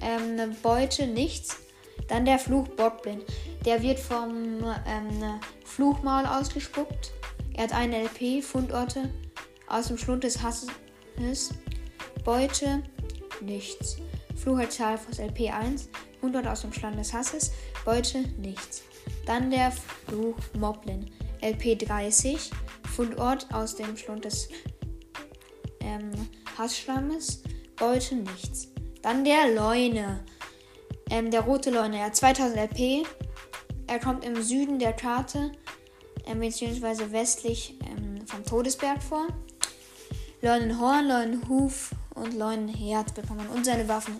Ähm, 0.00 0.56
Beute 0.62 1.06
nichts. 1.06 1.58
Dann 2.08 2.24
der 2.24 2.38
Fluch 2.38 2.68
Bockblind. 2.68 3.24
Der 3.64 3.82
wird 3.82 3.98
vom 3.98 4.62
ähm, 4.86 5.40
Fluchmaul 5.64 6.26
ausgespuckt. 6.26 7.12
Er 7.54 7.64
hat 7.64 7.72
eine 7.72 8.04
LP, 8.04 8.42
Fundorte 8.42 9.10
aus 9.66 9.88
dem 9.88 9.98
Schlund 9.98 10.24
des 10.24 10.42
Hasses. 10.42 10.68
Beute 12.24 12.82
nichts. 13.40 13.96
Flucherzahlfuß 14.36 15.18
LP1. 15.18 15.88
100 16.16 16.46
aus 16.46 16.62
dem 16.62 16.72
Schlund 16.72 16.98
des 16.98 17.12
Hasses. 17.12 17.52
Beute 17.84 18.20
nichts. 18.38 18.82
Dann 19.26 19.50
der 19.50 19.72
Fluch 20.06 20.36
Moblin. 20.58 21.10
LP30. 21.42 22.50
Fundort 22.94 23.52
aus 23.52 23.76
dem 23.76 23.96
Schlund 23.96 24.24
des 24.24 24.48
ähm, 25.80 26.10
Hassschlammes. 26.56 27.42
Beute 27.76 28.16
nichts. 28.16 28.68
Dann 29.02 29.24
der 29.24 29.54
Leune. 29.54 30.24
Ähm, 31.10 31.30
der 31.30 31.42
rote 31.42 31.70
Leune. 31.70 31.98
Er 31.98 32.06
hat 32.06 32.16
2000 32.16 32.56
LP. 32.56 33.06
Er 33.86 33.98
kommt 33.98 34.24
im 34.24 34.42
Süden 34.42 34.78
der 34.78 34.92
Karte, 34.92 35.52
ähm, 36.26 36.40
beziehungsweise 36.40 37.10
westlich 37.10 37.78
ähm, 37.86 38.26
vom 38.26 38.44
Todesberg 38.44 39.02
vor. 39.02 39.26
Leunenhorn, 40.42 41.08
Leunenhuf 41.08 41.90
und 42.14 42.34
Leunenherz 42.34 43.12
bekommt 43.12 43.38
man. 43.38 43.48
Und 43.48 43.64
seine 43.64 43.88
Waffen. 43.88 44.16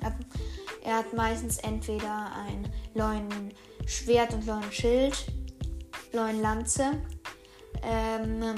Er 0.83 0.97
hat 0.97 1.13
meistens 1.13 1.59
entweder 1.59 2.33
ein 2.47 2.69
Leunenschwert 2.95 4.33
und 4.33 4.47
Leunenschild, 4.47 5.27
Leunenlanze. 6.13 6.93
Ähm, 7.83 8.55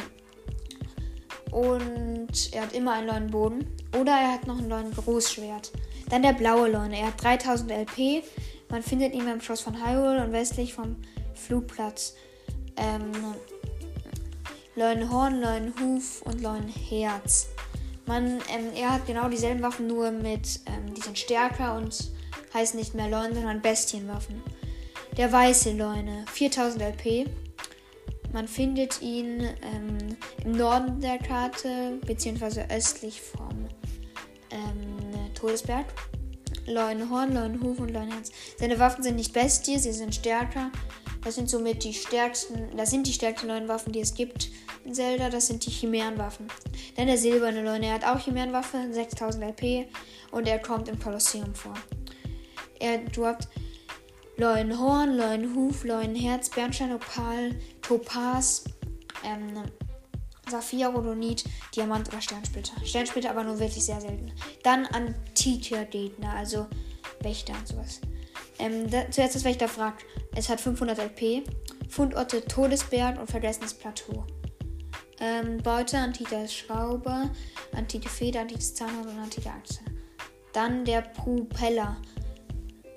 und 1.52 2.52
er 2.52 2.62
hat 2.62 2.72
immer 2.72 2.92
einen 2.92 3.08
Leunenboden. 3.08 3.66
Oder 3.98 4.12
er 4.12 4.32
hat 4.32 4.46
noch 4.46 4.58
ein 4.58 4.68
Leunengroßschwert. 4.68 5.72
Dann 6.08 6.22
der 6.22 6.32
blaue 6.32 6.68
Leune. 6.68 6.98
Er 6.98 7.08
hat 7.08 7.22
3000 7.22 7.70
LP. 7.70 8.22
Man 8.68 8.82
findet 8.82 9.14
ihn 9.14 9.24
beim 9.24 9.40
Schloss 9.40 9.60
von 9.60 9.84
Hyrule 9.84 10.24
und 10.24 10.32
westlich 10.32 10.74
vom 10.74 10.96
Flugplatz. 11.34 12.14
Ähm, 12.76 13.12
Leunenhorn, 14.76 15.40
Leunenhuf 15.40 16.22
und 16.22 16.40
Leunenherz. 16.40 17.48
Man, 18.06 18.40
ähm, 18.48 18.72
er 18.74 18.94
hat 18.94 19.06
genau 19.06 19.28
dieselben 19.28 19.62
Waffen, 19.62 19.86
nur 19.86 20.10
mit, 20.10 20.60
ähm, 20.66 20.94
die 20.94 21.00
sind 21.00 21.18
stärker 21.18 21.76
und 21.76 22.10
heißen 22.54 22.78
nicht 22.78 22.94
mehr 22.94 23.08
Leune, 23.08 23.34
sondern 23.34 23.60
Bestienwaffen. 23.60 24.42
Der 25.16 25.32
weiße 25.32 25.72
Leune, 25.72 26.24
4000 26.32 26.82
LP. 26.82 27.28
Man 28.32 28.46
findet 28.46 29.02
ihn 29.02 29.40
ähm, 29.40 30.16
im 30.44 30.52
Norden 30.52 31.00
der 31.00 31.18
Karte, 31.18 31.98
beziehungsweise 32.06 32.66
östlich 32.70 33.20
vom 33.20 33.68
ähm, 34.50 35.34
Todesberg. 35.34 35.86
Leunehorn, 36.66 37.34
Leunehuf 37.34 37.80
und 37.80 37.90
Leunherz. 37.90 38.30
Seine 38.58 38.78
Waffen 38.78 39.02
sind 39.02 39.16
nicht 39.16 39.32
Bestie, 39.32 39.78
sie 39.78 39.92
sind 39.92 40.14
stärker. 40.14 40.70
Das 41.24 41.34
sind 41.34 41.50
somit 41.50 41.84
die 41.84 41.92
stärksten, 41.92 42.76
das 42.76 42.90
sind 42.90 43.06
die 43.06 43.12
stärksten 43.12 43.48
neuen 43.48 43.68
Waffen, 43.68 43.92
die 43.92 44.00
es 44.00 44.14
gibt 44.14 44.48
in 44.84 44.94
Zelda. 44.94 45.28
Das 45.28 45.48
sind 45.48 45.66
die 45.66 45.70
Chimärenwaffen. 45.70 46.46
Dann 46.96 47.08
der 47.08 47.18
silberne 47.18 47.62
Leune, 47.62 47.86
er 47.86 47.94
hat 47.94 48.04
auch 48.04 48.20
Chimärenwaffe, 48.20 48.78
6000 48.90 49.44
LP 49.44 49.86
und 50.30 50.48
er 50.48 50.58
kommt 50.58 50.88
im 50.88 50.98
Kolosseum 50.98 51.54
vor. 51.54 51.74
Er 52.78 52.98
droppt 52.98 53.48
Leuenhorn, 54.36 55.16
Leuenhuf, 55.16 55.84
Leuenherz, 55.84 56.50
Bernstein, 56.50 56.94
Opal, 56.94 57.54
Topaz, 57.82 58.64
ähm, 59.24 59.62
Saphir, 60.48 60.88
Rodonit, 60.88 61.44
Diamant 61.74 62.08
oder 62.08 62.20
Sternsplitter. 62.20 62.72
Sternsplitter 62.84 63.30
aber 63.30 63.44
nur 63.44 63.58
wirklich 63.58 63.84
sehr 63.84 64.00
selten. 64.00 64.32
Dann 64.62 64.86
antike 64.86 65.86
Gegner, 65.86 66.34
also 66.34 66.66
Wächter 67.20 67.54
und 67.54 67.68
sowas. 67.68 68.00
Ähm, 68.58 68.90
da, 68.90 69.10
zuerst 69.10 69.34
das 69.34 69.44
Wächter 69.44 69.68
fragt. 69.68 70.04
Es 70.34 70.48
hat 70.48 70.60
500 70.60 70.98
LP. 70.98 71.44
Fundorte 71.88 72.44
Todesberg 72.44 73.18
und 73.18 73.30
Vergessenes 73.30 73.74
Plateau. 73.74 74.24
Ähm, 75.18 75.58
Beute, 75.58 75.98
antike 75.98 76.48
Schraube, 76.48 77.30
antike 77.72 78.08
Feder, 78.08 78.40
antikes 78.40 78.74
Zahnrad 78.74 79.06
und 79.06 79.18
antike 79.18 79.50
Achse. 79.50 79.80
Dann 80.52 80.84
der 80.84 81.02
Propeller. 81.02 81.96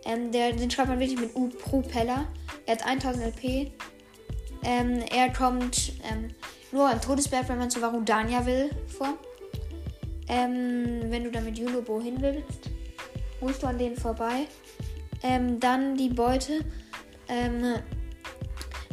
Ähm, 0.05 0.31
der, 0.31 0.51
den 0.53 0.69
schreibt 0.69 0.89
man 0.89 0.99
wirklich 0.99 1.19
mit 1.19 1.35
U 1.35 1.49
Propeller. 1.49 2.27
Er 2.65 2.75
hat 2.75 2.85
1000 2.85 3.25
LP. 3.25 3.71
Ähm, 4.63 5.03
er 5.11 5.31
kommt 5.31 5.93
ähm, 6.09 6.29
nur 6.71 6.89
am 6.89 7.01
Todesberg, 7.01 7.47
wenn 7.49 7.57
man 7.57 7.69
zu 7.69 7.81
Varudania 7.81 8.45
will, 8.45 8.69
vor. 8.87 9.17
Ähm, 10.27 11.01
wenn 11.09 11.23
du 11.23 11.31
dann 11.31 11.45
mit 11.45 11.57
Junobo 11.57 12.01
hin 12.01 12.21
willst, 12.21 12.69
musst 13.41 13.61
du 13.61 13.67
an 13.67 13.77
denen 13.77 13.97
vorbei. 13.97 14.47
Ähm, 15.21 15.59
dann 15.59 15.95
die 15.95 16.09
Beute. 16.09 16.61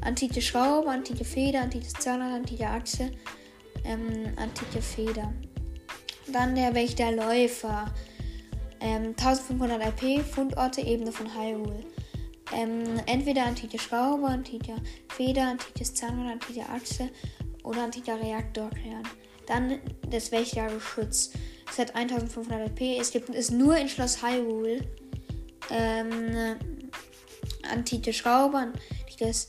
Antike 0.02 0.40
Schraube, 0.40 0.88
antike 0.88 1.24
Feder, 1.24 1.62
antikes 1.62 1.92
Zahnrad, 1.94 2.32
antike 2.32 2.66
Achse, 2.66 3.10
antike 4.36 4.80
Feder. 4.80 5.34
Dann 6.32 6.54
der 6.54 6.74
Wächterläufer. 6.74 7.92
Ähm, 8.80 9.14
1500 9.18 10.02
IP, 10.02 10.24
Fundorte, 10.24 10.80
Ebene 10.80 11.12
von 11.12 11.34
Hyrule. 11.34 11.84
Ähm, 12.52 13.00
entweder 13.06 13.44
antike 13.46 13.78
Schraube, 13.78 14.26
antike 14.26 14.74
Feder, 15.08 15.48
antikes 15.48 15.94
Zahnrad, 15.94 16.32
antike 16.32 16.68
Achse 16.68 17.10
oder 17.62 17.84
antiker 17.84 18.20
Reaktorkern. 18.20 19.02
Dann 19.46 19.80
das 20.08 20.32
Wächtergeschütz. 20.32 21.32
Es 21.70 21.78
hat 21.78 21.94
1500 21.94 22.70
IP. 22.70 23.00
Es 23.00 23.10
gibt 23.10 23.28
es 23.30 23.50
nur 23.50 23.76
in 23.76 23.88
Schloss 23.88 24.22
Hyrule. 24.22 24.88
Ähm, 25.70 26.56
antike 27.70 28.12
Schraube, 28.12 28.56
antikes, 28.58 29.48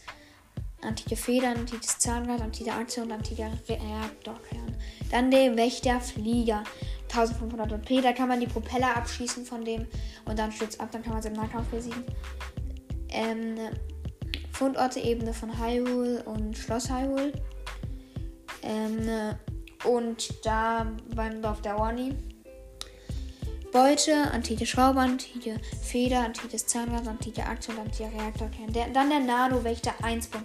antike 0.81 1.15
Feder, 1.15 1.49
antikes 1.49 1.97
Zahnrad, 1.97 2.41
antike 2.41 2.71
Achse 2.71 3.01
und 3.01 3.11
antiker 3.11 3.51
Reaktorkern. 3.67 4.75
Dann 5.09 5.31
der 5.31 5.55
Wächterflieger. 5.55 6.63
1500 7.11 7.73
OP. 7.73 8.01
Da 8.01 8.13
kann 8.13 8.27
man 8.27 8.39
die 8.39 8.47
Propeller 8.47 8.95
abschießen 8.95 9.45
von 9.45 9.63
dem 9.65 9.87
und 10.25 10.39
dann 10.39 10.51
stürzt 10.51 10.79
ab, 10.79 10.89
dann 10.91 11.03
kann 11.03 11.13
man 11.13 11.19
es 11.19 11.25
im 11.25 11.33
Nahkampf 11.33 11.67
besiegen. 11.69 12.03
Ähm, 13.09 13.57
Fundorte 14.51 14.99
Ebene 14.99 15.33
von 15.33 15.59
Hyrule 15.59 16.23
und 16.23 16.57
Schloss 16.57 16.89
Hyrule. 16.89 17.33
Ähm, 18.63 19.35
und 19.85 20.45
da 20.45 20.91
beim 21.15 21.41
Dorf 21.41 21.61
der 21.61 21.77
Wani. 21.77 22.15
Beute, 23.71 24.29
antike 24.31 24.65
Schraube, 24.65 24.99
antike 24.99 25.59
Feder, 25.81 26.19
antikes 26.25 26.67
Zahnrad, 26.67 27.07
antike 27.07 27.45
Achse 27.45 27.71
und 27.71 27.79
antike 27.79 28.11
Reaktorkern. 28.13 28.73
Dann 28.93 29.09
der 29.09 29.21
Nano-Wächter 29.21 29.93
1.0. 30.03 30.37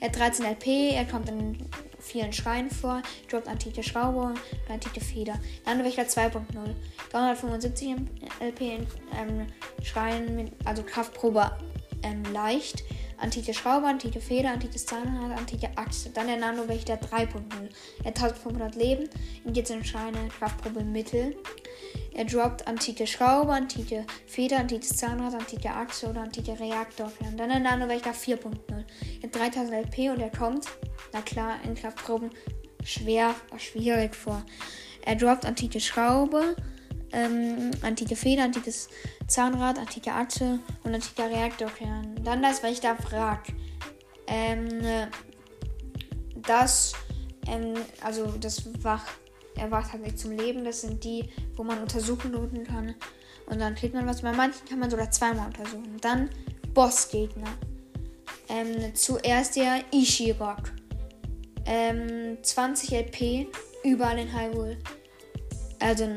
Er 0.00 0.08
hat 0.08 0.18
13 0.18 0.46
LP, 0.46 0.94
er 0.94 1.04
kommt 1.04 1.28
in 1.28 1.58
vielen 2.00 2.32
Schreien 2.32 2.70
vor, 2.70 3.02
droppt 3.30 3.48
antike 3.48 3.82
Schraube 3.82 4.20
und 4.20 4.40
antike 4.68 5.00
Feder. 5.00 5.38
Landwächter 5.66 6.02
2.0. 6.02 6.42
375 7.10 7.96
LP 8.40 8.60
in 8.60 8.86
ähm, 9.18 9.46
Schreien 9.82 10.36
mit, 10.36 10.52
also 10.64 10.82
Kraftprobe 10.82 11.50
ähm, 12.02 12.22
leicht. 12.32 12.84
Antike 13.18 13.52
Schraube, 13.52 13.86
antike 13.86 14.20
Feder, 14.20 14.50
antikes 14.50 14.86
Zahnrad, 14.86 15.38
antike 15.38 15.68
Achse. 15.76 16.08
Dann 16.10 16.26
der 16.26 16.38
Nanowächter 16.38 16.94
3.0. 16.94 17.36
Er 18.02 18.06
hat 18.06 18.22
1500 18.22 18.76
Leben, 18.76 19.08
in 19.44 19.54
jetzt 19.54 19.70
in 19.70 19.84
Scheine, 19.84 20.28
Kraftprobe 20.38 20.82
Mittel. 20.82 21.36
Er 22.14 22.24
droppt 22.24 22.66
antike 22.66 23.06
Schraube, 23.06 23.52
antike 23.52 24.06
Feder, 24.26 24.58
antikes 24.58 24.96
Zahnrad, 24.96 25.34
antike 25.34 25.70
Achse 25.70 26.08
oder 26.08 26.22
antike 26.22 26.58
Reaktor. 26.58 27.12
Dann 27.36 27.48
der 27.48 27.60
Nanowächter 27.60 28.12
4.0. 28.12 28.56
Er 28.70 29.22
hat 29.22 29.36
3000 29.36 29.86
LP 29.86 30.10
und 30.10 30.20
er 30.20 30.30
kommt, 30.30 30.66
na 31.12 31.22
klar, 31.22 31.56
in 31.64 31.74
Kraftproben 31.74 32.30
schwer, 32.84 33.34
schwierig 33.58 34.14
vor. 34.14 34.44
Er 35.02 35.16
droppt 35.16 35.46
antike 35.46 35.80
Schraube, 35.80 36.56
ähm, 37.12 37.70
antike 37.82 38.16
Feder, 38.16 38.44
antikes 38.44 38.88
Zahnrad, 39.26 39.78
antike 39.78 40.12
Achse 40.12 40.60
und 40.84 40.94
antiker 40.94 41.30
Reaktorkern. 41.30 42.22
Dann 42.22 42.42
das 42.42 42.62
Wächter 42.62 42.96
Wrack. 43.10 43.52
Ähm, 44.26 44.68
das, 46.36 46.92
ähm, 47.46 47.74
also 48.02 48.26
das 48.38 48.62
Wach, 48.82 49.04
er 49.56 49.70
wacht 49.70 49.92
halt 49.92 50.02
nicht 50.02 50.18
zum 50.18 50.32
Leben. 50.32 50.64
Das 50.64 50.82
sind 50.82 51.02
die, 51.02 51.28
wo 51.56 51.64
man 51.64 51.78
untersuchen 51.78 52.64
kann. 52.64 52.94
Und 53.46 53.58
dann 53.60 53.74
kriegt 53.74 53.94
man 53.94 54.06
was. 54.06 54.22
Bei 54.22 54.32
manchen 54.32 54.66
kann 54.68 54.78
man 54.78 54.90
sogar 54.90 55.10
zweimal 55.10 55.46
untersuchen. 55.46 55.96
Dann 56.00 56.30
Bossgegner. 56.72 57.48
Ähm, 58.48 58.94
zuerst 58.94 59.56
der 59.56 59.80
Ishirok. 59.92 60.72
Ähm, 61.66 62.38
20 62.42 62.92
LP 62.92 63.46
überall 63.84 64.18
in 64.18 64.32
Hyrule. 64.32 64.78
Also 65.78 66.08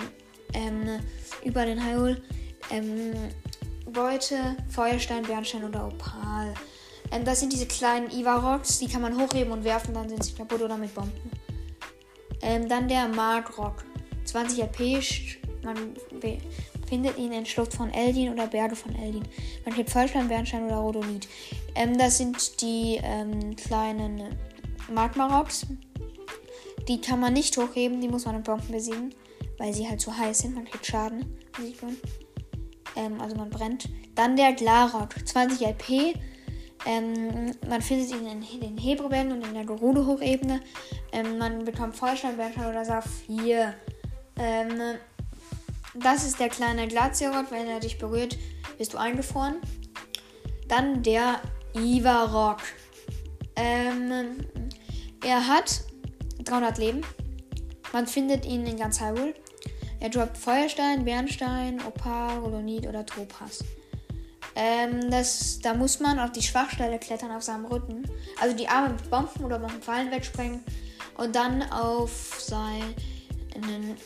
ähm, 0.54 1.00
über 1.44 1.66
den 1.66 1.84
Hyrule. 1.86 2.22
Ähm, 2.72 3.14
Beute, 3.86 4.56
Feuerstein, 4.70 5.24
Bernstein 5.24 5.64
oder 5.64 5.88
Opal. 5.88 6.54
Ähm, 7.12 7.24
das 7.24 7.40
sind 7.40 7.54
diese 7.54 7.68
kleinen 7.68 8.10
Ivaroks, 8.10 8.80
die 8.80 8.88
kann 8.88 9.02
man 9.02 9.20
hochheben 9.20 9.54
und 9.54 9.64
werfen, 9.64 9.94
dann 9.94 10.10
sind 10.10 10.24
sie 10.24 10.34
kaputt 10.34 10.62
oder 10.62 10.78
mit 10.78 10.94
Bomben. 10.96 11.32
Ähm, 12.42 12.68
dann 12.68 12.88
der 12.88 13.08
Markrock. 13.08 13.86
20 14.26 14.64
LP, 14.64 15.04
man 15.64 15.76
findet 16.88 17.18
ihn 17.18 17.34
in 17.34 17.46
Schlucht 17.46 17.74
von 17.74 17.94
Eldin 17.94 18.32
oder 18.32 18.48
Berge 18.48 18.76
von 18.76 18.96
Eldin. 18.96 19.24
Man 19.66 19.76
kriegt 19.76 19.90
Feuerstein, 19.90 20.28
Bernstein 20.28 20.66
oder 20.66 20.78
Rhodonit. 20.78 21.28
Ähm, 21.76 21.98
das 21.98 22.18
sind 22.18 22.62
die 22.62 23.00
ähm, 23.04 23.56
kleinen 23.56 24.36
Magmaroks. 24.92 25.66
Die 26.88 27.00
kann 27.00 27.20
man 27.20 27.34
nicht 27.34 27.58
hochheben, 27.58 28.02
die 28.02 28.10
muss 28.10 28.26
man 28.26 28.36
mit 28.36 28.46
Bomben 28.46 28.72
besiegen 28.72 29.14
weil 29.58 29.74
sie 29.74 29.88
halt 29.88 30.02
zu 30.02 30.16
heiß 30.16 30.40
sind. 30.40 30.56
Man 30.56 30.66
kriegt 30.66 30.86
Schaden. 30.86 31.40
Ähm, 32.96 33.22
also 33.22 33.36
man 33.36 33.50
brennt. 33.50 33.90
Dann 34.16 34.36
der 34.36 34.54
Glarok, 34.54 35.16
20 35.26 35.62
LP. 35.62 36.16
Ähm, 36.86 37.52
man 37.68 37.82
findet 37.82 38.12
ihn 38.12 38.28
in 38.28 38.60
den 38.60 38.78
Hebrebällen 38.78 39.32
und 39.32 39.46
in 39.46 39.54
der 39.54 39.66
Gerudo-Hochebene. 39.66 40.62
Ähm, 41.12 41.38
man 41.38 41.66
bekommt 41.66 41.96
Feuerstein, 41.96 42.38
Bernstein 42.38 42.70
oder 42.70 42.84
Saphir. 42.84 43.74
Ähm, 44.38 44.98
das 45.96 46.26
ist 46.26 46.40
der 46.40 46.50
kleine 46.50 46.88
Glaziorot. 46.88 47.52
Wenn 47.52 47.68
er 47.68 47.80
dich 47.80 47.98
berührt, 47.98 48.38
bist 48.78 48.94
du 48.94 48.98
eingefroren. 48.98 49.56
Dann 50.68 51.04
der 51.04 51.40
Ivarok. 51.74 52.60
Ähm, 53.56 54.46
er 55.24 55.48
hat 55.48 55.84
300 56.44 56.78
Leben. 56.78 57.02
Man 57.92 58.08
findet 58.08 58.46
ihn 58.46 58.66
in 58.66 58.78
ganz 58.78 59.00
Hyrule. 59.00 59.34
Er 60.00 60.10
droppt 60.10 60.38
Feuerstein, 60.38 61.06
Bernstein, 61.06 61.82
Opal, 61.86 62.40
Rolonit 62.40 62.88
oder 62.88 63.06
Topaz. 63.06 63.64
Ähm, 64.56 65.10
das, 65.10 65.60
da 65.60 65.74
muss 65.74 66.00
man 66.00 66.20
auf 66.20 66.32
die 66.32 66.42
Schwachstelle 66.42 67.00
klettern 67.00 67.32
auf 67.32 67.44
seinem 67.44 67.66
Rücken. 67.66 68.04
Also 68.40 68.56
die 68.56 68.68
Arme 68.68 68.90
mit 68.90 69.10
Bomben 69.10 69.46
oder 69.46 69.60
Fallen 69.82 70.12
wegsprengen. 70.12 70.64
Und 71.18 71.36
dann 71.36 71.64
auf 71.72 72.12
sein, 72.40 72.96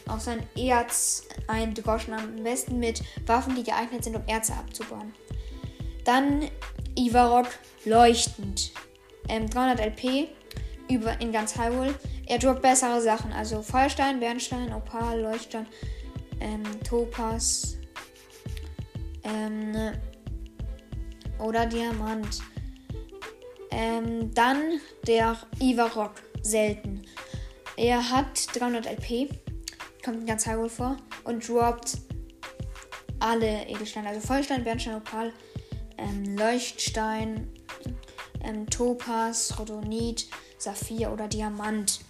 auf 0.07 0.21
sein 0.21 0.43
Erz 0.55 1.23
eindroschen. 1.47 2.13
Am 2.13 2.43
besten 2.43 2.79
mit 2.79 3.01
Waffen, 3.25 3.55
die 3.55 3.63
geeignet 3.63 4.03
sind, 4.03 4.15
um 4.15 4.23
Erze 4.27 4.53
abzubauen. 4.53 5.13
Dann 6.05 6.49
Ivarok 6.97 7.47
leuchtend. 7.85 8.71
Ähm, 9.29 9.49
300 9.49 9.79
LP 9.79 10.29
über, 10.89 11.19
in 11.19 11.31
ganz 11.31 11.57
Hyrule. 11.57 11.93
Er 12.25 12.39
droppt 12.39 12.61
bessere 12.61 13.01
Sachen, 13.01 13.31
also 13.31 13.61
Feuerstein, 13.61 14.19
Bernstein, 14.19 14.73
Opal, 14.73 15.21
Leuchtstein, 15.21 15.67
ähm, 16.39 16.63
Topaz 16.83 17.77
ähm, 19.23 19.93
oder 21.39 21.65
Diamant. 21.65 22.39
Ähm, 23.71 24.33
dann 24.33 24.79
der 25.05 25.37
Ivarok, 25.61 26.13
selten. 26.41 27.03
Er 27.75 28.09
hat 28.09 28.47
300 28.57 28.85
LP, 28.87 29.29
kommt 30.03 30.21
in 30.21 30.25
ganz 30.25 30.47
Hyrule 30.47 30.69
vor 30.69 30.97
und 31.25 31.47
droppt 31.47 31.99
alle 33.19 33.67
Edelsteine, 33.67 34.09
also 34.09 34.25
Feuerstein, 34.25 34.63
Bernstein, 34.63 34.95
Opal, 34.95 35.33
ähm, 35.97 36.37
Leuchtstein, 36.37 37.47
ähm, 38.43 38.69
Topaz, 38.69 39.55
Rhodonit, 39.59 40.27
Saphir 40.57 41.11
oder 41.11 41.27
Diamant. 41.27 42.01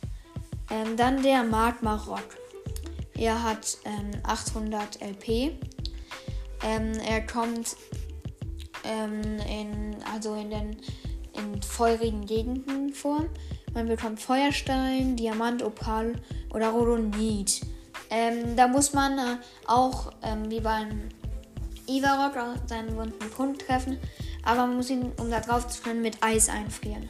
Ähm, 0.69 0.97
dann 0.97 1.23
der 1.23 1.43
Magma 1.43 1.95
Rock. 1.95 2.37
Er 3.15 3.41
hat 3.41 3.77
ähm, 3.85 4.11
800 4.23 5.01
LP. 5.01 5.57
Ähm, 6.63 6.93
er 7.07 7.25
kommt 7.25 7.75
ähm, 8.83 9.21
in, 9.49 9.95
also 10.13 10.35
in 10.35 10.49
den 10.49 10.77
in 11.33 11.61
feurigen 11.61 12.25
Gegenden 12.25 12.93
vor. 12.93 13.25
Man 13.73 13.87
bekommt 13.87 14.19
Feuerstein, 14.19 15.15
Diamant, 15.15 15.61
Opal 15.63 16.15
oder 16.53 16.69
Rhodonit. 16.69 17.61
Ähm, 18.09 18.55
da 18.55 18.67
muss 18.67 18.93
man 18.93 19.17
äh, 19.17 19.37
auch, 19.67 20.11
wie 20.47 20.61
beim 20.61 21.09
Ivarok 21.87 22.57
seinen 22.67 22.95
wunden 22.95 23.29
Punkt 23.29 23.65
treffen, 23.65 23.97
aber 24.47 24.65
man 24.65 24.77
muss 24.77 24.89
ihn, 24.89 25.11
um 25.17 25.29
da 25.29 25.41
drauf 25.41 25.67
zu 25.67 25.81
können, 25.81 26.01
mit 26.01 26.23
Eis 26.23 26.47
einfrieren. 26.47 27.09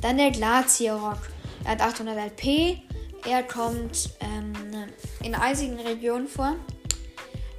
Dann 0.00 0.16
der 0.16 0.30
Glazierrock. 0.30 1.18
Er 1.64 1.72
hat 1.72 1.80
800 1.80 2.16
LP. 2.16 2.78
Er 3.28 3.42
kommt 3.42 4.10
ähm, 4.20 4.52
in 5.24 5.34
eisigen 5.34 5.80
Regionen 5.80 6.28
vor. 6.28 6.54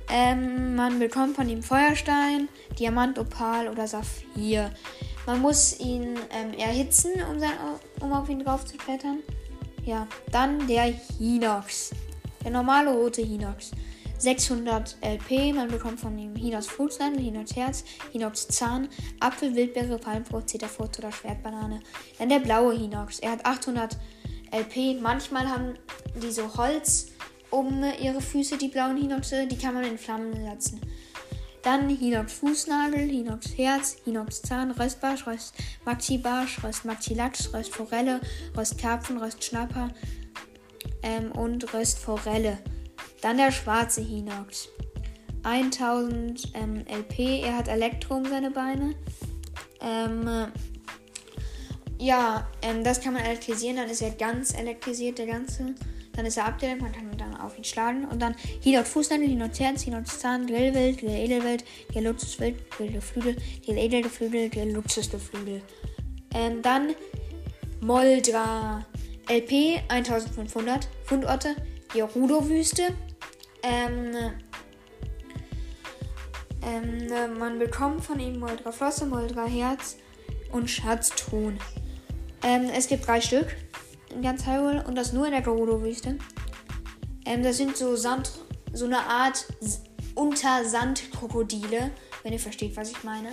Ähm, 0.09 0.75
man 0.75 0.99
bekommt 0.99 1.35
von 1.35 1.49
ihm 1.49 1.63
Feuerstein, 1.63 2.47
Diamant, 2.79 3.19
Opal 3.19 3.67
oder 3.67 3.87
Saphir. 3.87 4.71
Man 5.25 5.41
muss 5.41 5.79
ihn 5.79 6.17
ähm, 6.31 6.53
erhitzen, 6.57 7.11
um, 7.29 7.39
sein, 7.39 7.51
um 7.99 8.13
auf 8.13 8.29
ihn 8.29 8.39
drauf 8.39 8.63
zu 8.63 8.77
klettern. 8.77 9.19
Ja, 9.83 10.07
dann 10.31 10.65
der 10.67 10.83
Hinox. 10.83 11.91
Der 12.43 12.51
normale 12.51 12.93
rote 12.93 13.21
Hinox. 13.21 13.71
600 14.23 14.97
LP, 15.01 15.53
man 15.53 15.67
bekommt 15.67 15.99
von 15.99 16.17
ihm 16.17 16.33
Hinox 16.35 16.67
Fruchtstand, 16.67 17.19
Hinox 17.19 17.55
Herz, 17.57 17.83
Hinox 18.13 18.47
Zahn, 18.47 18.87
Apfel, 19.19 19.53
Wildbeere, 19.53 19.97
Palmfrucht, 19.97 20.49
Zitterfrucht 20.49 20.97
oder 20.99 21.11
Schwertbanane. 21.11 21.81
Dann 22.17 22.29
der 22.29 22.39
blaue 22.39 22.73
Hinox. 22.73 23.19
Er 23.19 23.31
hat 23.31 23.45
800 23.45 23.97
LP. 24.51 25.01
Manchmal 25.01 25.49
haben 25.49 25.73
die 26.21 26.31
so 26.31 26.55
Holz 26.55 27.07
um 27.49 27.83
ihre 28.01 28.21
Füße, 28.21 28.57
die 28.57 28.69
blauen 28.69 28.95
Hinoxe, 28.95 29.45
die 29.45 29.57
kann 29.57 29.73
man 29.73 29.83
in 29.83 29.97
Flammen 29.97 30.33
setzen. 30.33 30.79
Dann 31.61 31.89
Hinox 31.89 32.31
Fußnagel, 32.31 33.09
Hinox 33.09 33.57
Herz, 33.57 33.97
Hinox 34.05 34.41
Zahn, 34.41 34.71
Röstbarsch, 34.71 35.27
Röst 35.27 35.53
Maxi 35.83 36.17
Barsch, 36.17 36.63
Röst 36.63 36.85
Maxi 36.85 37.13
Lachs, 37.13 37.53
Röst 37.53 37.75
Forelle, 37.75 38.21
Röst 38.55 38.77
Karpfen, 38.77 39.17
Röst 39.17 39.43
Schnapper 39.43 39.89
ähm, 41.01 41.31
und 41.33 41.73
Röst 41.73 41.99
Forelle. 41.99 42.57
Dann 43.23 43.37
der 43.37 43.51
schwarze 43.51 44.01
Hinox. 44.01 44.67
1000 45.43 46.51
ähm, 46.53 46.85
LP, 46.87 47.43
er 47.43 47.57
hat 47.57 47.69
Elektro 47.69 48.15
um 48.15 48.25
seine 48.25 48.51
Beine. 48.51 48.95
Ähm, 49.81 50.47
ja, 51.97 52.45
ähm, 52.61 52.83
das 52.83 52.99
kann 52.99 53.13
man 53.13 53.23
elektrisieren, 53.23 53.77
dann 53.77 53.89
ist 53.89 54.01
er 54.01 54.11
ganz 54.11 54.53
elektrisiert, 54.53 55.17
der 55.19 55.27
ganze. 55.27 55.73
Dann 56.11 56.25
ist 56.25 56.35
er 56.37 56.45
abgelenkt, 56.45 56.81
man 56.81 56.91
kann 56.91 57.09
dann 57.17 57.35
auf 57.37 57.57
ihn 57.57 57.63
schlagen. 57.63 58.05
Und 58.05 58.21
dann 58.21 58.35
Hinot 58.61 58.87
Fußnägel, 58.87 59.27
Hinot 59.27 59.57
Herz, 59.57 59.83
Hinot 59.83 60.07
Zahn, 60.07 60.45
Grillwild, 60.45 60.99
Grill 60.99 61.09
Edelwild, 61.09 61.63
Grill 61.91 62.07
Luxuswild, 62.07 62.69
Grill 62.71 62.99
Flügel, 63.01 63.37
Grill 63.65 63.77
Edelflügel, 63.77 64.49
Grill 64.49 64.73
Luxusflügel. 64.73 65.61
Ähm, 66.35 66.61
dann 66.61 66.93
Moldra. 67.79 68.85
LP 69.29 69.81
1500. 69.87 70.89
Fundorte. 71.05 71.55
Gerudo-Wüste. 71.93 72.93
Ähm, 73.63 74.11
ähm, 76.61 77.37
man 77.39 77.59
bekommt 77.59 78.03
von 78.03 78.19
ihm 78.19 78.39
Moldra 78.39 78.71
Flosse, 78.71 79.05
Moldra 79.05 79.45
Herz 79.45 79.97
und 80.51 80.69
Schatzton. 80.69 81.57
Ähm, 82.43 82.69
es 82.75 82.87
gibt 82.87 83.07
drei 83.07 83.21
Stück 83.21 83.55
in 84.13 84.21
ganz 84.21 84.45
Hyrule 84.45 84.83
und 84.85 84.95
das 84.95 85.13
nur 85.13 85.25
in 85.25 85.31
der 85.31 85.41
Gerudo-Wüste. 85.41 86.17
Ähm, 87.25 87.43
das 87.43 87.57
sind 87.57 87.77
so 87.77 87.95
Sand, 87.95 88.31
so 88.73 88.85
eine 88.85 88.99
Art 88.99 89.45
Untersandkrokodile, 90.15 91.91
wenn 92.21 92.33
ihr 92.33 92.39
versteht, 92.39 92.75
was 92.77 92.91
ich 92.91 93.03
meine. 93.03 93.29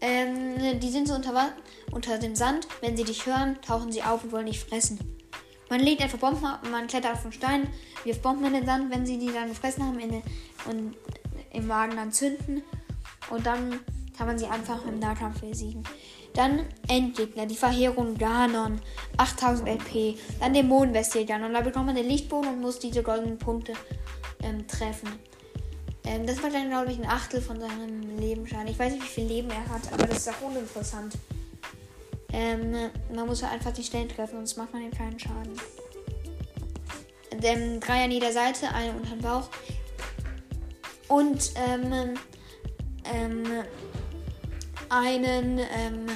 Ähm, 0.00 0.80
die 0.80 0.90
sind 0.90 1.08
so 1.08 1.14
unter, 1.14 1.52
unter 1.92 2.18
dem 2.18 2.34
Sand. 2.34 2.66
Wenn 2.80 2.96
sie 2.96 3.04
dich 3.04 3.26
hören, 3.26 3.58
tauchen 3.62 3.92
sie 3.92 4.02
auf 4.02 4.24
und 4.24 4.32
wollen 4.32 4.46
dich 4.46 4.60
fressen. 4.60 4.98
Man 5.70 5.80
legt 5.80 6.02
einfach 6.02 6.18
Bomben, 6.18 6.46
man 6.70 6.86
klettert 6.86 7.14
auf 7.14 7.22
den 7.22 7.32
Stein, 7.32 7.68
wirft 8.04 8.22
Bomben 8.22 8.44
in 8.46 8.52
den 8.54 8.66
Sand, 8.66 8.92
wenn 8.92 9.06
sie 9.06 9.18
die 9.18 9.32
dann 9.32 9.48
gefressen 9.48 9.84
haben 9.84 9.98
den, 9.98 10.22
und 10.68 10.96
im 11.52 11.68
Wagen 11.68 11.96
dann 11.96 12.12
zünden. 12.12 12.62
Und 13.30 13.46
dann 13.46 13.80
kann 14.16 14.26
man 14.26 14.38
sie 14.38 14.46
einfach 14.46 14.84
im 14.86 14.98
Nahkampf 14.98 15.40
besiegen. 15.40 15.82
Dann 16.34 16.66
Endgegner, 16.88 17.46
die 17.46 17.54
Verheerung 17.54 18.18
Ganon, 18.18 18.80
8000 19.16 19.68
LP. 19.68 20.18
Dann 20.40 20.52
Dämonenbestie 20.52 21.24
Ganon. 21.24 21.52
Da 21.52 21.60
bekommt 21.60 21.86
man 21.86 21.94
den 21.94 22.08
Lichtbogen 22.08 22.48
und 22.50 22.60
muss 22.60 22.78
diese 22.78 23.02
goldenen 23.02 23.38
Punkte 23.38 23.72
ähm, 24.42 24.66
treffen. 24.66 25.08
Ähm, 26.04 26.26
das 26.26 26.42
war 26.42 26.50
dann, 26.50 26.68
glaube 26.68 26.90
ich, 26.90 26.98
ein 26.98 27.06
Achtel 27.06 27.40
von 27.40 27.60
seinem 27.60 28.18
Lebenschein. 28.18 28.66
Ich 28.66 28.78
weiß 28.78 28.92
nicht, 28.92 29.04
wie 29.04 29.08
viel 29.08 29.26
Leben 29.26 29.50
er 29.50 29.68
hat, 29.68 29.92
aber 29.92 30.06
das 30.06 30.18
ist 30.18 30.28
auch 30.28 30.42
uninteressant. 30.42 31.14
Ähm, 32.36 32.90
man 33.14 33.26
muss 33.28 33.44
einfach 33.44 33.72
die 33.72 33.84
Stellen 33.84 34.08
treffen, 34.08 34.34
sonst 34.38 34.56
macht 34.56 34.72
man 34.72 34.82
ihm 34.82 34.90
keinen 34.90 35.20
Schaden. 35.20 35.52
Ähm, 37.42 37.78
drei 37.78 38.04
an 38.04 38.10
jeder 38.10 38.32
Seite, 38.32 38.68
eine 38.74 38.92
unter 38.92 39.10
dem 39.10 39.20
Bauch. 39.20 39.48
Und 41.06 41.52
ähm, 41.54 42.14
ähm, 43.04 43.44
einen 44.88 45.58
ähm, 45.58 46.06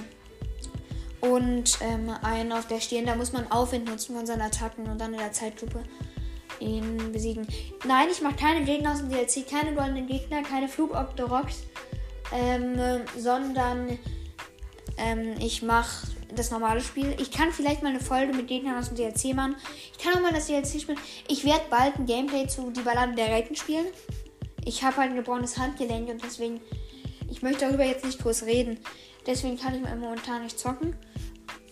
und 1.20 1.78
ähm, 1.82 2.10
einen 2.22 2.52
auf 2.52 2.66
der 2.66 2.80
Stirn. 2.80 3.06
Da 3.06 3.14
muss 3.14 3.32
man 3.32 3.50
Aufwind 3.52 3.88
nutzen 3.88 4.16
von 4.16 4.26
seinen 4.26 4.42
Attacken 4.42 4.88
und 4.88 5.00
dann 5.00 5.12
in 5.12 5.20
der 5.20 5.32
Zeitlupe 5.32 5.84
ihn 6.58 7.12
besiegen. 7.12 7.46
Nein, 7.86 8.08
ich 8.10 8.20
mache 8.22 8.36
keine 8.36 8.64
Gegner 8.64 8.92
aus 8.92 8.98
dem 8.98 9.10
DLC, 9.10 9.48
keine 9.48 9.74
goldenen 9.74 10.08
Gegner, 10.08 10.42
keine 10.42 10.68
Flugoptoroks, 10.68 11.62
ähm, 12.32 13.02
sondern 13.16 13.98
ähm, 14.98 15.34
ich 15.40 15.62
mache 15.62 16.08
das 16.34 16.50
normale 16.50 16.80
Spiel. 16.80 17.16
Ich 17.18 17.30
kann 17.30 17.52
vielleicht 17.52 17.82
mal 17.82 17.90
eine 17.90 18.00
Folge 18.00 18.34
mit 18.34 18.48
Gegnern 18.48 18.78
aus 18.78 18.88
dem 18.88 18.96
DLC 18.96 19.34
machen. 19.34 19.56
Ich 19.92 20.04
kann 20.04 20.14
auch 20.14 20.20
mal 20.20 20.32
das 20.32 20.46
DLC 20.46 20.80
spielen. 20.80 20.98
Ich 21.28 21.44
werde 21.44 21.62
bald 21.70 21.96
ein 21.96 22.06
Gameplay 22.06 22.46
zu 22.46 22.70
Die 22.70 22.82
Ballade 22.82 23.14
der 23.14 23.30
Reiten 23.30 23.56
spielen. 23.56 23.86
Ich 24.64 24.82
habe 24.82 24.96
halt 24.98 25.10
ein 25.10 25.16
gebrochenes 25.16 25.56
Handgelenk 25.56 26.08
und 26.10 26.22
deswegen 26.22 26.60
ich 27.30 27.42
möchte 27.42 27.66
darüber 27.66 27.84
jetzt 27.84 28.04
nicht 28.04 28.20
groß 28.20 28.44
reden. 28.44 28.78
Deswegen 29.26 29.58
kann 29.58 29.74
ich 29.74 29.80
momentan 29.82 30.42
nicht 30.42 30.58
zocken 30.58 30.96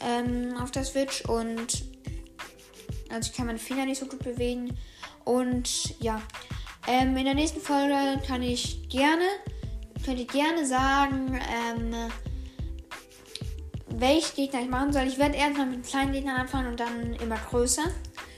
ähm, 0.01 0.55
auf 0.61 0.71
der 0.71 0.85
Switch 0.85 1.25
und 1.25 1.85
also 3.11 3.31
ich 3.31 3.37
kann 3.37 3.47
meine 3.47 3.59
Finger 3.59 3.87
nicht 3.87 3.99
so 3.99 4.07
gut 4.07 4.23
bewegen. 4.23 4.77
Und 5.25 5.99
ja, 6.01 6.21
ähm, 6.87 7.17
in 7.17 7.25
der 7.25 7.35
nächsten 7.35 7.61
Folge 7.61 8.21
kann 8.27 8.43
ich 8.43 8.89
gerne, 8.89 9.25
könnt 10.05 10.19
ihr 10.19 10.27
gerne 10.27 10.67
sagen, 10.67 11.41
ähm, 11.51 11.95
welche 13.99 14.35
Gegner 14.35 14.61
ich 14.61 14.69
machen 14.69 14.93
soll. 14.93 15.07
Ich 15.07 15.19
werde 15.19 15.37
erstmal 15.37 15.67
mit 15.67 15.87
kleinen 15.87 16.13
Gegnern 16.13 16.37
anfangen 16.37 16.69
und 16.69 16.81
dann 16.81 17.15
immer 17.15 17.37
größer. 17.51 17.85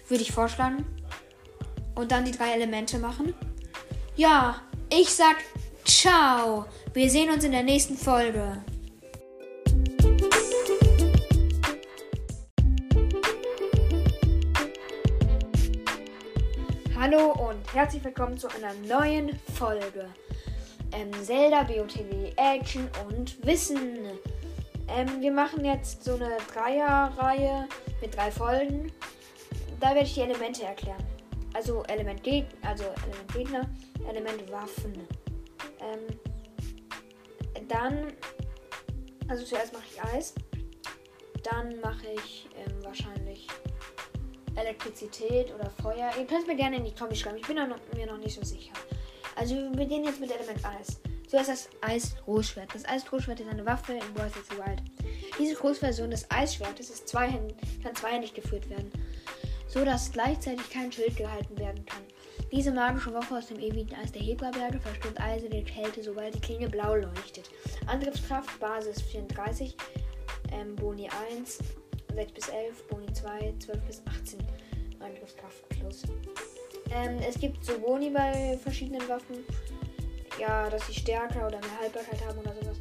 Würde 0.08 0.22
ich 0.22 0.32
vorschlagen. 0.32 0.86
Und 1.94 2.12
dann 2.12 2.24
die 2.24 2.30
drei 2.30 2.52
Elemente 2.52 2.98
machen. 2.98 3.34
Ja, 4.16 4.62
ich 4.90 5.12
sag 5.12 5.36
ciao. 5.84 6.66
Wir 6.94 7.10
sehen 7.10 7.30
uns 7.30 7.44
in 7.44 7.52
der 7.52 7.64
nächsten 7.64 7.96
Folge. 7.96 8.62
Hallo 16.96 17.32
und 17.32 17.74
herzlich 17.74 18.04
willkommen 18.04 18.38
zu 18.38 18.48
einer 18.48 18.74
neuen 18.86 19.38
Folge. 19.54 20.08
Ähm, 20.92 21.10
Zelda, 21.22 21.62
BOTW, 21.64 22.32
Action 22.36 22.88
und 23.08 23.44
Wissen. 23.44 23.98
Ähm, 24.88 25.20
wir 25.20 25.32
machen 25.32 25.64
jetzt 25.64 26.04
so 26.04 26.14
eine 26.14 26.38
Dreierreihe 26.52 27.68
mit 28.00 28.16
drei 28.16 28.30
Folgen. 28.30 28.90
Da 29.80 29.88
werde 29.88 30.02
ich 30.02 30.14
die 30.14 30.22
Elemente 30.22 30.64
erklären. 30.64 31.04
Also 31.54 31.82
Element, 31.84 32.22
Geg 32.22 32.46
also 32.62 32.84
Element 32.84 33.32
Gegner, 33.32 33.68
Element 34.08 34.50
Waffen. 34.50 35.06
Ähm, 35.80 36.06
dann, 37.68 38.12
also 39.28 39.44
zuerst 39.44 39.72
mache 39.72 39.84
ich 39.92 40.02
Eis. 40.04 40.34
Dann 41.42 41.80
mache 41.80 42.06
ich 42.14 42.48
ähm, 42.56 42.84
wahrscheinlich 42.84 43.46
Elektrizität 44.56 45.54
oder 45.54 45.70
Feuer. 45.82 46.10
Ihr 46.18 46.26
könnt 46.26 46.46
mir 46.46 46.56
gerne 46.56 46.76
in 46.76 46.84
die 46.84 46.94
Kombi 46.94 47.14
schreiben. 47.14 47.36
Ich 47.36 47.46
bin 47.46 47.56
noch, 47.56 47.78
mir 47.94 48.06
noch 48.06 48.18
nicht 48.18 48.34
so 48.34 48.44
sicher. 48.44 48.72
Also 49.36 49.54
wir 49.54 49.70
beginnen 49.70 50.04
jetzt 50.04 50.20
mit 50.20 50.30
Element 50.30 50.64
Eis. 50.64 51.00
Zuerst 51.28 51.50
das 51.50 51.68
Eis-Großschwert. 51.82 52.74
Das 52.74 52.86
Eis-Großschwert 52.86 53.40
ist 53.40 53.50
eine 53.50 53.66
Waffe 53.66 53.92
in 53.92 54.14
Breath 54.14 54.36
of 54.36 54.46
the 54.50 54.56
Wild. 54.56 54.82
Diese 55.38 55.54
Großversion 55.54 56.10
des 56.10 56.28
Eisschwertes 56.30 56.88
ist 56.88 57.06
zweihändig, 57.06 57.56
kann 57.82 57.94
zweihändig 57.94 58.32
geführt 58.32 58.68
werden, 58.70 58.90
so 59.68 59.84
dass 59.84 60.10
gleichzeitig 60.10 60.70
kein 60.70 60.90
Schild 60.90 61.16
gehalten 61.16 61.58
werden 61.58 61.84
kann. 61.84 62.02
Diese 62.50 62.72
magische 62.72 63.12
Waffe 63.12 63.36
aus 63.36 63.48
dem 63.48 63.60
ewigen 63.60 63.94
Eis 63.94 64.10
der 64.10 64.22
Hebra-Berge 64.22 64.80
verstört 64.80 65.20
eiserne 65.20 65.62
Kälte, 65.64 66.02
sobald 66.02 66.34
die 66.34 66.40
Klinge 66.40 66.68
blau 66.70 66.94
leuchtet. 66.94 67.50
Angriffskraft, 67.86 68.58
Basis 68.58 69.02
34, 69.02 69.76
ähm, 70.52 70.74
Boni 70.76 71.10
1, 71.30 71.58
6 72.14 72.32
bis 72.32 72.48
11, 72.48 72.88
Boni 72.88 73.12
2, 73.12 73.54
12 73.58 73.80
bis 73.82 74.02
18. 74.06 74.38
Angriffskraft 75.00 75.68
plus. 75.68 76.02
Ähm, 76.90 77.18
es 77.18 77.38
gibt 77.38 77.62
so 77.62 77.78
Boni 77.78 78.08
bei 78.08 78.58
verschiedenen 78.62 79.06
Waffen. 79.10 79.44
Ja, 80.38 80.70
dass 80.70 80.86
sie 80.86 80.94
stärker 80.94 81.46
oder 81.46 81.58
mehr 81.58 81.80
Haltbarkeit 81.80 82.24
haben 82.26 82.38
oder 82.38 82.54
sowas. 82.54 82.76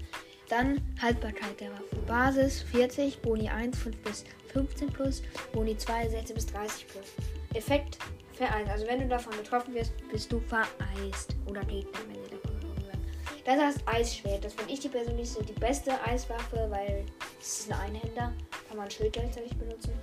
Dann 0.50 0.82
Haltbarkeit 1.02 1.60
der 1.60 1.72
Waffen. 1.72 2.06
Basis 2.06 2.62
40, 2.62 3.22
Boni 3.22 3.50
1, 3.50 3.78
5 3.78 3.98
bis 3.98 4.24
15 4.54 4.88
plus, 4.89 5.22
Boni 5.52 5.76
2, 5.76 6.10
16 6.10 6.36
bis 6.36 6.46
30 6.46 6.88
plus. 6.88 7.06
Effekt 7.54 7.98
vereist. 8.34 8.70
Also 8.70 8.88
wenn 8.88 9.00
du 9.02 9.08
davon 9.08 9.36
betroffen 9.36 9.74
wirst, 9.74 9.91
bist 10.10 10.32
du 10.32 10.39
vereist. 10.39 11.36
Oder 11.48 11.62
Gegner, 11.62 12.00
wenn 12.08 12.24
sie 12.24 12.30
davon 12.30 12.56
betroffen 12.60 12.88
werden. 12.88 13.06
Das 13.46 13.76
Eisschwert. 13.88 14.46
Das 14.46 14.54
finde 14.54 14.72
ich 14.72 14.80
die 14.80 14.89
persönlich 14.89 15.30
die 15.34 15.60
beste 15.60 15.91
Eiswaffe, 16.04 16.67
weil 16.70 17.06
es 17.41 17.62
ist 17.62 17.72
ein 17.72 17.80
Einhänder. 17.80 18.34
Kann 18.67 18.78
man 18.78 18.89
Schild 18.89 19.13
gleichzeitig 19.13 19.56
benutzen. 19.58 19.93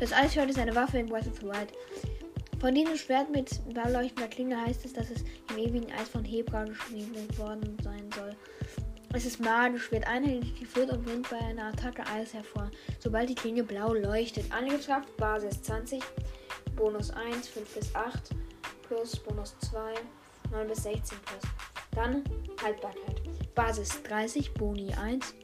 Das 0.00 0.12
Eisschwert 0.12 0.50
ist 0.50 0.58
eine 0.58 0.74
Waffe 0.74 0.98
in 0.98 1.06
Breath 1.06 1.28
of 1.28 1.36
the 1.40 1.46
Wild. 1.46 1.72
Von 2.64 2.74
diesem 2.74 2.96
Schwert 2.96 3.28
mit 3.28 3.60
blauleuchtender 3.74 4.26
Klinge 4.26 4.58
heißt 4.58 4.86
es, 4.86 4.94
dass 4.94 5.10
es 5.10 5.22
im 5.50 5.58
ewigen 5.58 5.92
Eis 5.92 6.08
von 6.08 6.24
Hebra 6.24 6.64
geschrieben 6.64 7.14
worden 7.36 7.76
sein 7.82 8.08
soll. 8.16 8.34
Es 9.12 9.26
ist 9.26 9.38
magisch, 9.38 9.92
wird 9.92 10.06
einhändig 10.06 10.58
geführt 10.58 10.90
und 10.90 11.04
bringt 11.04 11.28
bei 11.28 11.36
einer 11.40 11.66
Attacke 11.66 12.06
Eis 12.06 12.32
hervor, 12.32 12.70
sobald 13.00 13.28
die 13.28 13.34
Klinge 13.34 13.64
blau 13.64 13.92
leuchtet. 13.92 14.50
Angriffskraft 14.50 15.14
Basis 15.18 15.60
20, 15.60 16.02
Bonus 16.74 17.10
1, 17.10 17.48
5 17.48 17.74
bis 17.74 17.94
8, 17.94 18.30
plus 18.88 19.16
Bonus 19.16 19.54
2, 19.70 19.92
9 20.50 20.66
bis 20.66 20.84
16 20.84 21.18
plus. 21.18 21.42
Dann 21.94 22.24
Haltbarkeit. 22.62 23.20
Basis 23.54 24.02
30, 24.04 24.54
Boni 24.54 24.90
1, 24.94 25.34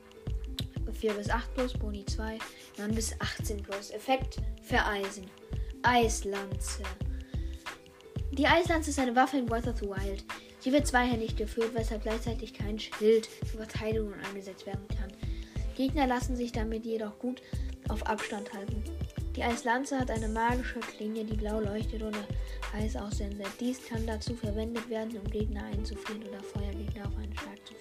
4 0.90 1.12
bis 1.12 1.28
8 1.28 1.54
plus, 1.54 1.74
Boni 1.74 2.02
2, 2.06 2.38
9 2.78 2.94
bis 2.94 3.12
18 3.20 3.62
plus. 3.62 3.90
Effekt 3.90 4.38
Vereisen. 4.62 5.30
Eislanze. 5.82 6.82
Die 8.40 8.46
Eislanze 8.46 8.88
ist 8.88 8.98
eine 8.98 9.14
Waffe 9.14 9.36
in 9.36 9.44
Breath 9.44 9.66
of 9.66 9.76
the 9.80 9.84
Wild. 9.84 10.24
Sie 10.60 10.72
wird 10.72 10.86
zweihändig 10.86 11.36
geführt, 11.36 11.72
weshalb 11.74 12.04
gleichzeitig 12.04 12.54
kein 12.54 12.78
Schild 12.78 13.28
zur 13.40 13.60
Verteidigung 13.60 14.14
eingesetzt 14.26 14.64
werden 14.64 14.88
kann. 14.88 15.12
Gegner 15.76 16.06
lassen 16.06 16.34
sich 16.36 16.50
damit 16.50 16.86
jedoch 16.86 17.18
gut 17.18 17.42
auf 17.90 18.06
Abstand 18.06 18.50
halten. 18.54 18.82
Die 19.36 19.42
Eislanze 19.42 19.98
hat 19.98 20.10
eine 20.10 20.28
magische 20.28 20.80
Klinge, 20.80 21.22
die 21.22 21.36
blau 21.36 21.60
leuchtet 21.60 22.02
oder 22.02 22.26
Eis 22.74 22.96
aussendet. 22.96 23.48
Dies 23.60 23.84
kann 23.86 24.06
dazu 24.06 24.34
verwendet 24.34 24.88
werden, 24.88 25.18
um 25.18 25.30
Gegner 25.30 25.62
einzufrieren 25.64 26.22
oder 26.22 26.42
Feuergegner 26.42 27.08
auf 27.08 27.16
einen 27.18 27.36
Schlag 27.36 27.58
zu 27.66 27.74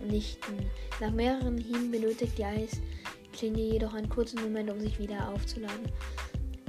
vernichten. 0.00 0.58
Ähm, 0.58 0.70
Nach 1.00 1.12
mehreren 1.12 1.56
Hieben 1.56 1.92
benötigt 1.92 2.36
die 2.36 2.44
Eisklinge 2.44 3.62
jedoch 3.62 3.94
einen 3.94 4.08
kurzen 4.08 4.42
Moment, 4.42 4.72
um 4.72 4.80
sich 4.80 4.98
wieder 4.98 5.28
aufzuladen. 5.28 5.86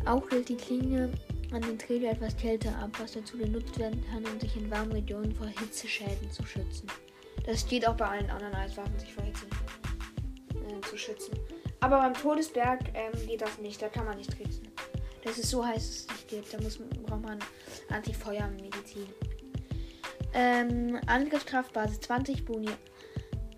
Auch 0.05 0.29
gilt 0.29 0.49
die 0.49 0.57
Klinge 0.57 1.09
an 1.53 1.61
den 1.61 1.77
Träger 1.77 2.11
etwas 2.11 2.35
kälter 2.35 2.75
ab, 2.79 2.89
was 2.99 3.13
dazu 3.13 3.37
genutzt 3.37 3.77
werden 3.79 4.03
kann, 4.09 4.25
um 4.25 4.39
sich 4.39 4.55
in 4.55 4.69
warmen 4.71 4.91
Regionen 4.91 5.33
vor 5.33 5.47
Hitzeschäden 5.47 6.31
zu 6.31 6.45
schützen. 6.45 6.87
Das 7.45 7.61
steht 7.61 7.87
auch 7.87 7.95
bei 7.95 8.07
allen 8.07 8.29
anderen 8.29 8.55
Eiswaffen, 8.55 8.97
sich 8.99 9.13
vor 9.13 9.23
Hitze 9.23 9.45
äh, 10.55 10.81
zu 10.81 10.97
schützen. 10.97 11.37
Aber 11.81 11.97
beim 11.97 12.13
Todesberg 12.13 12.79
ähm, 12.93 13.27
geht 13.27 13.41
das 13.41 13.57
nicht, 13.59 13.81
da 13.81 13.89
kann 13.89 14.05
man 14.05 14.17
nicht 14.17 14.31
tricksen. 14.31 14.67
Das 15.23 15.37
ist 15.37 15.49
so 15.49 15.65
heiß, 15.65 15.75
dass 15.75 15.95
es 15.95 16.07
nicht 16.09 16.27
geht. 16.27 16.53
Da 16.53 16.61
muss, 16.61 16.77
braucht 16.77 17.21
man 17.21 17.39
Antifeuermedizin. 17.89 19.07
Ähm, 20.33 20.99
Angriffskraft 21.07 21.73
Basis 21.73 21.99
20, 22.01 22.45
Boni 22.45 22.69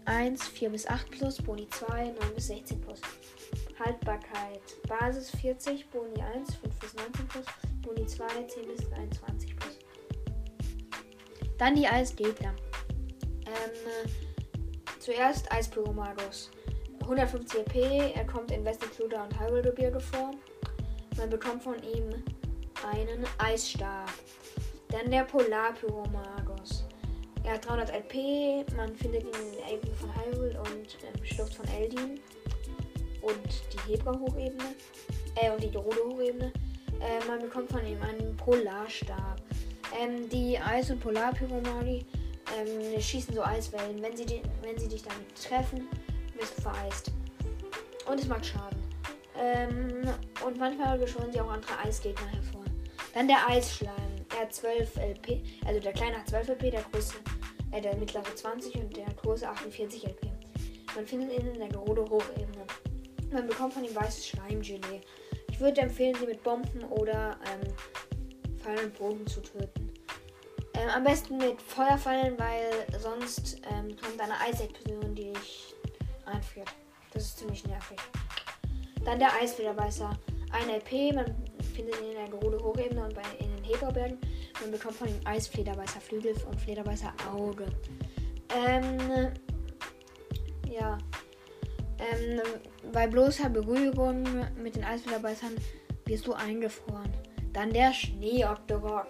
1, 0.06 0.48
4 0.50 0.70
bis 0.70 0.88
8 0.88 1.10
plus, 1.10 1.38
Boni 1.42 1.68
2, 1.70 2.06
9 2.06 2.16
bis 2.36 2.48
16 2.48 2.82
plus. 2.82 3.02
Haltbarkeit 3.80 4.62
Basis 4.88 5.32
40, 5.32 5.90
Boni 5.90 6.22
1, 6.22 6.56
5 6.56 6.80
bis 6.80 6.94
19 6.96 7.28
plus, 7.28 7.46
Boni 7.86 8.06
2, 8.06 8.26
10 8.48 8.68
bis 8.68 8.90
23 8.90 9.56
plus. 9.56 9.80
Dann 11.58 11.76
die 11.76 11.88
Eisgegner. 11.88 12.54
Ähm, 13.46 14.12
zuerst 15.00 15.52
Eispyromagus. 15.52 16.50
150 17.02 17.60
EP, 17.60 18.16
er 18.16 18.26
kommt 18.26 18.52
in 18.52 18.66
Westecluda 18.66 19.24
und 19.24 19.40
Hyrule-Gebirge 19.40 20.00
vor. 20.00 20.32
Man 21.18 21.30
bekommt 21.30 21.62
von 21.62 21.76
ihm 21.84 22.10
einen 22.92 23.26
Eisstab. 23.38 24.10
Dann 24.90 25.12
der 25.12 25.24
Polarpyromagus. 25.24 26.86
Er 27.44 27.54
hat 27.54 27.66
300 27.68 27.92
LP, 27.94 28.66
man 28.76 28.96
findet 28.96 29.24
ihn 29.24 29.30
in 29.30 29.58
der 29.60 29.74
Ebene 29.74 29.94
von 29.94 30.10
Hyrule 30.16 30.60
und 30.60 30.98
ähm, 31.06 31.26
Schlucht 31.26 31.54
von 31.54 31.68
Eldin. 31.68 32.20
Und 33.22 33.62
die 33.72 33.92
Hebra-Hochebene. 33.92 34.76
Äh, 35.36 35.52
und 35.52 35.62
die 35.62 35.70
Gerudo-Hochebene. 35.70 36.52
Äh, 37.02 37.26
man 37.28 37.40
bekommt 37.40 37.72
von 37.72 37.86
ihm 37.86 38.02
einen 38.02 38.36
Polarstab. 38.38 39.42
Ähm, 40.00 40.28
die 40.30 40.58
Eis- 40.58 40.90
und 40.90 41.00
Polarpyromagi 41.00 42.06
ähm, 42.58 43.02
schießen 43.02 43.34
so 43.34 43.44
Eiswellen. 43.44 44.02
Wenn 44.02 44.16
sie, 44.16 44.26
die, 44.26 44.42
wenn 44.62 44.78
sie 44.78 44.88
dich 44.88 45.04
damit 45.04 45.36
treffen, 45.36 45.88
wirst 46.38 46.58
du 46.58 46.62
vereist. 46.62 47.12
Und 48.10 48.20
es 48.20 48.28
macht 48.28 48.46
Schaden. 48.46 48.84
Ähm, 49.38 50.04
und 50.46 50.58
manchmal 50.58 50.98
beschwören 50.98 51.32
sie 51.32 51.42
auch 51.42 51.52
andere 51.52 51.78
Eisgegner 51.84 52.28
hervor. 52.28 52.64
Dann 53.14 53.28
der 53.28 53.48
Eisschleim. 53.48 53.94
Er 54.34 54.42
hat 54.42 54.54
12 54.54 54.98
LP. 54.98 55.42
Also 55.66 55.80
der 55.80 55.94
kleine 55.94 56.18
hat 56.18 56.30
12 56.30 56.50
LP, 56.50 56.72
der 56.72 56.82
große, 56.92 57.16
äh, 57.72 57.82
der 57.82 57.96
mittlere 57.96 58.36
20 58.36 58.76
und 58.76 58.96
der 58.96 59.08
große 59.22 59.48
48 59.48 60.04
LP. 60.06 60.28
Man 60.96 61.06
findet 61.06 61.40
ihn 61.40 61.48
in 61.48 61.60
der 61.60 61.70
Gerudo 61.70 62.10
Hochebene. 62.10 62.66
Man 63.32 63.48
bekommt 63.48 63.74
von 63.74 63.84
ihm 63.84 63.96
weißes 63.96 64.28
Schleimgelee. 64.28 65.02
Ich 65.56 65.62
würde 65.62 65.80
empfehlen, 65.80 66.14
sie 66.20 66.26
mit 66.26 66.44
Bomben 66.44 66.84
oder 66.90 67.38
ähm, 67.46 68.58
Pfeil 68.58 68.78
und 68.84 68.98
Boden 68.98 69.26
zu 69.26 69.42
töten. 69.42 69.90
Ähm, 70.74 70.90
am 70.94 71.06
besten 71.06 71.38
mit 71.38 71.62
Feuerfallen, 71.62 72.38
weil 72.38 73.00
sonst 73.00 73.62
ähm, 73.72 73.96
kommt 73.96 74.20
eine 74.20 74.38
Eisexplosion, 74.38 75.16
die 75.16 75.32
dich 75.32 75.74
einfriert. 76.26 76.68
Das 77.14 77.24
ist 77.24 77.40
ziemlich 77.40 77.66
nervig. 77.68 77.98
Dann 79.06 79.18
der 79.18 79.34
Eisfederbeißer. 79.34 80.20
Ein 80.52 80.76
LP, 80.76 81.16
man 81.16 81.34
findet 81.74 82.02
ihn 82.02 82.10
in 82.10 82.16
der 82.16 82.28
Gerude 82.28 82.62
Hochebene 82.62 83.06
und 83.06 83.16
bei, 83.16 83.22
in 83.40 83.56
den 83.56 83.64
Heberbergen. 83.64 84.18
Man 84.60 84.72
bekommt 84.72 84.96
von 84.96 85.08
ihm 85.08 85.22
Eisflederbeißer 85.24 86.02
Flügel 86.02 86.36
und 86.50 86.60
Flederbeißer 86.60 87.14
Auge. 87.34 87.68
Ähm, 88.54 89.32
ja. 90.70 90.98
Ähm, 92.12 92.42
bei 92.92 93.08
bloßer 93.08 93.50
Berührung 93.50 94.24
mit 94.62 94.76
den 94.76 94.84
Eisflederbeißern 94.84 95.56
wirst 96.06 96.28
du 96.28 96.34
eingefroren. 96.34 97.12
Dann 97.54 97.72
der 97.72 97.94
Schnee-Octorok. 97.94 99.08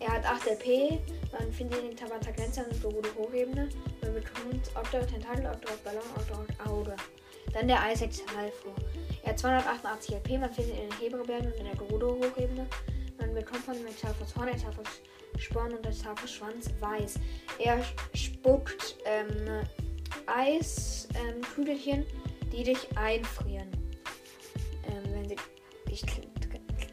Er 0.00 0.14
hat 0.14 0.26
8 0.26 0.50
LP, 0.50 0.98
man 1.30 1.52
findet 1.52 1.80
ihn 1.80 1.90
in 1.90 1.96
Tabata 1.96 2.32
Glänzer 2.32 2.64
und 2.68 2.82
Gerude 2.82 3.08
Hochebene. 3.16 3.68
Man 4.02 4.14
bekommt 4.14 4.68
Octorok 4.74 5.06
Tentakel, 5.06 5.46
Octorok 5.46 5.84
Ballon, 5.84 6.02
Octorok 6.16 6.48
Auge. 6.66 6.96
Dann 7.52 7.68
der 7.68 7.78
Isaac 7.92 8.10
Halfo. 8.36 8.74
Er 9.22 9.30
hat 9.30 9.38
288 9.38 10.16
LP, 10.16 10.40
man 10.40 10.52
findet 10.52 10.74
ihn 10.74 10.82
in 10.82 10.90
den 10.90 10.98
Heberbergen 10.98 11.52
und 11.52 11.58
in 11.58 11.64
der 11.64 11.76
Gerudo 11.76 12.16
Hochebene. 12.16 12.66
Man 13.20 13.34
bekommt 13.34 13.64
von 13.64 13.74
ihm 13.74 13.86
ein 13.86 13.96
Talfos 13.96 14.34
Horn, 14.34 14.48
ein 14.48 14.60
Talfos 14.60 14.86
Sporn 15.38 15.72
und 15.72 15.86
ein 15.86 15.96
Talfos 15.96 16.32
Schwanz 16.32 16.70
weiß. 16.80 17.14
Er 17.58 17.80
spuckt 18.14 18.96
ähm, 19.04 19.62
Eiskügelchen, 20.26 22.00
ähm, 22.00 22.06
die 22.52 22.64
dich 22.64 22.96
einfrieren, 22.96 23.68
ähm, 24.86 25.02
wenn 25.12 25.28
sie 25.28 25.36
dich 25.88 26.02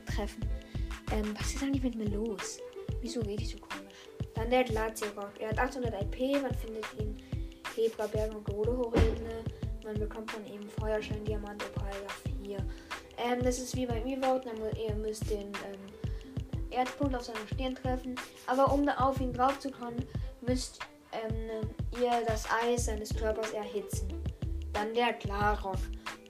treffen. 0.05 0.49
Ähm, 1.11 1.33
was 1.37 1.53
ist 1.53 1.63
eigentlich 1.63 1.83
mit 1.83 1.95
mir 1.95 2.09
los? 2.09 2.59
Wieso 3.01 3.21
geht 3.21 3.41
ich 3.41 3.49
so 3.49 3.57
komisch? 3.57 4.09
Dann 4.35 4.49
der 4.49 4.63
Glacier-Rock. 4.63 5.33
Er 5.39 5.49
hat 5.49 5.59
800 5.59 5.93
LP, 6.01 6.41
man 6.41 6.53
findet 6.53 6.85
ihn 6.99 7.17
Hebrabergen 7.75 8.37
und 8.37 8.45
Gerudo 8.45 8.77
Hochebene. 8.77 9.43
Man 9.83 9.99
bekommt 9.99 10.31
von 10.31 10.45
ihm 10.45 10.69
Feuerschein, 10.79 11.23
Diamant, 11.25 11.63
Opal 11.63 11.91
4. 12.43 12.57
Ähm, 13.17 13.43
das 13.43 13.59
ist 13.59 13.75
wie 13.75 13.85
beim 13.85 14.05
E-Vote, 14.05 14.49
ihr 14.87 14.95
müsst 14.95 15.29
den 15.29 15.47
ähm, 15.47 16.69
Erdpunkt 16.69 17.15
auf 17.15 17.23
seiner 17.23 17.47
Stirn 17.53 17.75
treffen. 17.75 18.15
Aber 18.47 18.71
um 18.71 18.87
auf 18.87 19.19
ihn 19.19 19.33
drauf 19.33 19.59
zu 19.59 19.71
kommen, 19.71 20.05
müsst 20.41 20.79
ähm, 21.21 21.69
ihr 21.99 22.11
das 22.27 22.45
Eis 22.63 22.85
seines 22.85 23.15
Körpers 23.15 23.51
erhitzen. 23.51 24.13
Dann 24.73 24.93
der 24.93 25.13
Klarrock. 25.13 25.77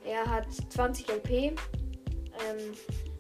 Er 0.06 0.25
hat 0.25 0.47
20 0.69 1.08
LP. 1.10 1.30
Ähm, 1.32 1.56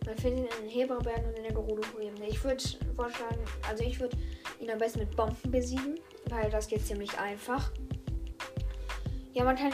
man 0.05 0.17
findet 0.17 0.45
ihn 0.45 0.57
in 0.57 0.63
den 0.63 0.69
Heberbergen 0.69 1.25
und 1.25 1.37
in 1.37 1.43
der 1.43 1.53
Gerudo-Ebene. 1.53 2.27
Ich 2.27 2.43
würde 2.43 2.63
vorschlagen, 2.95 3.39
also 3.67 3.83
ich 3.83 3.99
würde 3.99 4.17
ihn 4.59 4.71
am 4.71 4.77
besten 4.77 4.99
mit 4.99 5.15
Bomben 5.15 5.51
besiegen, 5.51 5.99
weil 6.29 6.49
das 6.49 6.67
geht 6.67 6.85
ziemlich 6.85 7.17
einfach. 7.19 7.71
Ja, 9.33 9.43
man 9.43 9.55
kann, 9.55 9.71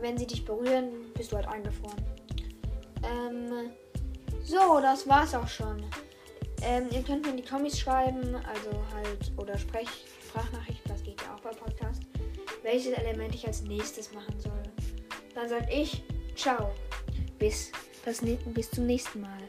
wenn 0.00 0.18
sie 0.18 0.26
dich 0.26 0.44
berühren, 0.44 1.12
bist 1.14 1.32
du 1.32 1.36
halt 1.36 1.48
eingefroren. 1.48 1.96
Ähm, 3.02 3.70
so, 4.44 4.80
das 4.80 5.08
war's 5.08 5.34
auch 5.34 5.48
schon. 5.48 5.84
Ähm, 6.62 6.88
ihr 6.90 7.02
könnt 7.02 7.24
mir 7.24 7.30
in 7.30 7.38
die 7.38 7.44
Kommis 7.44 7.78
schreiben, 7.78 8.36
also 8.36 8.70
halt, 8.94 9.32
oder 9.36 9.58
Sprech 9.58 9.88
Sprachnachrichten, 10.32 10.90
das 10.90 11.02
geht 11.02 11.20
ja 11.20 11.34
auch 11.34 11.40
bei 11.40 11.50
Podcast, 11.50 12.04
welches 12.62 12.92
Element 12.92 13.34
ich 13.34 13.46
als 13.46 13.60
nächstes 13.62 14.14
machen 14.14 14.40
soll. 14.40 14.62
Dann 15.34 15.46
sag 15.46 15.70
ich, 15.70 16.02
ciao. 16.34 16.70
Bis, 17.38 17.70
das, 18.06 18.22
bis 18.54 18.70
zum 18.70 18.86
nächsten 18.86 19.20
Mal. 19.20 19.42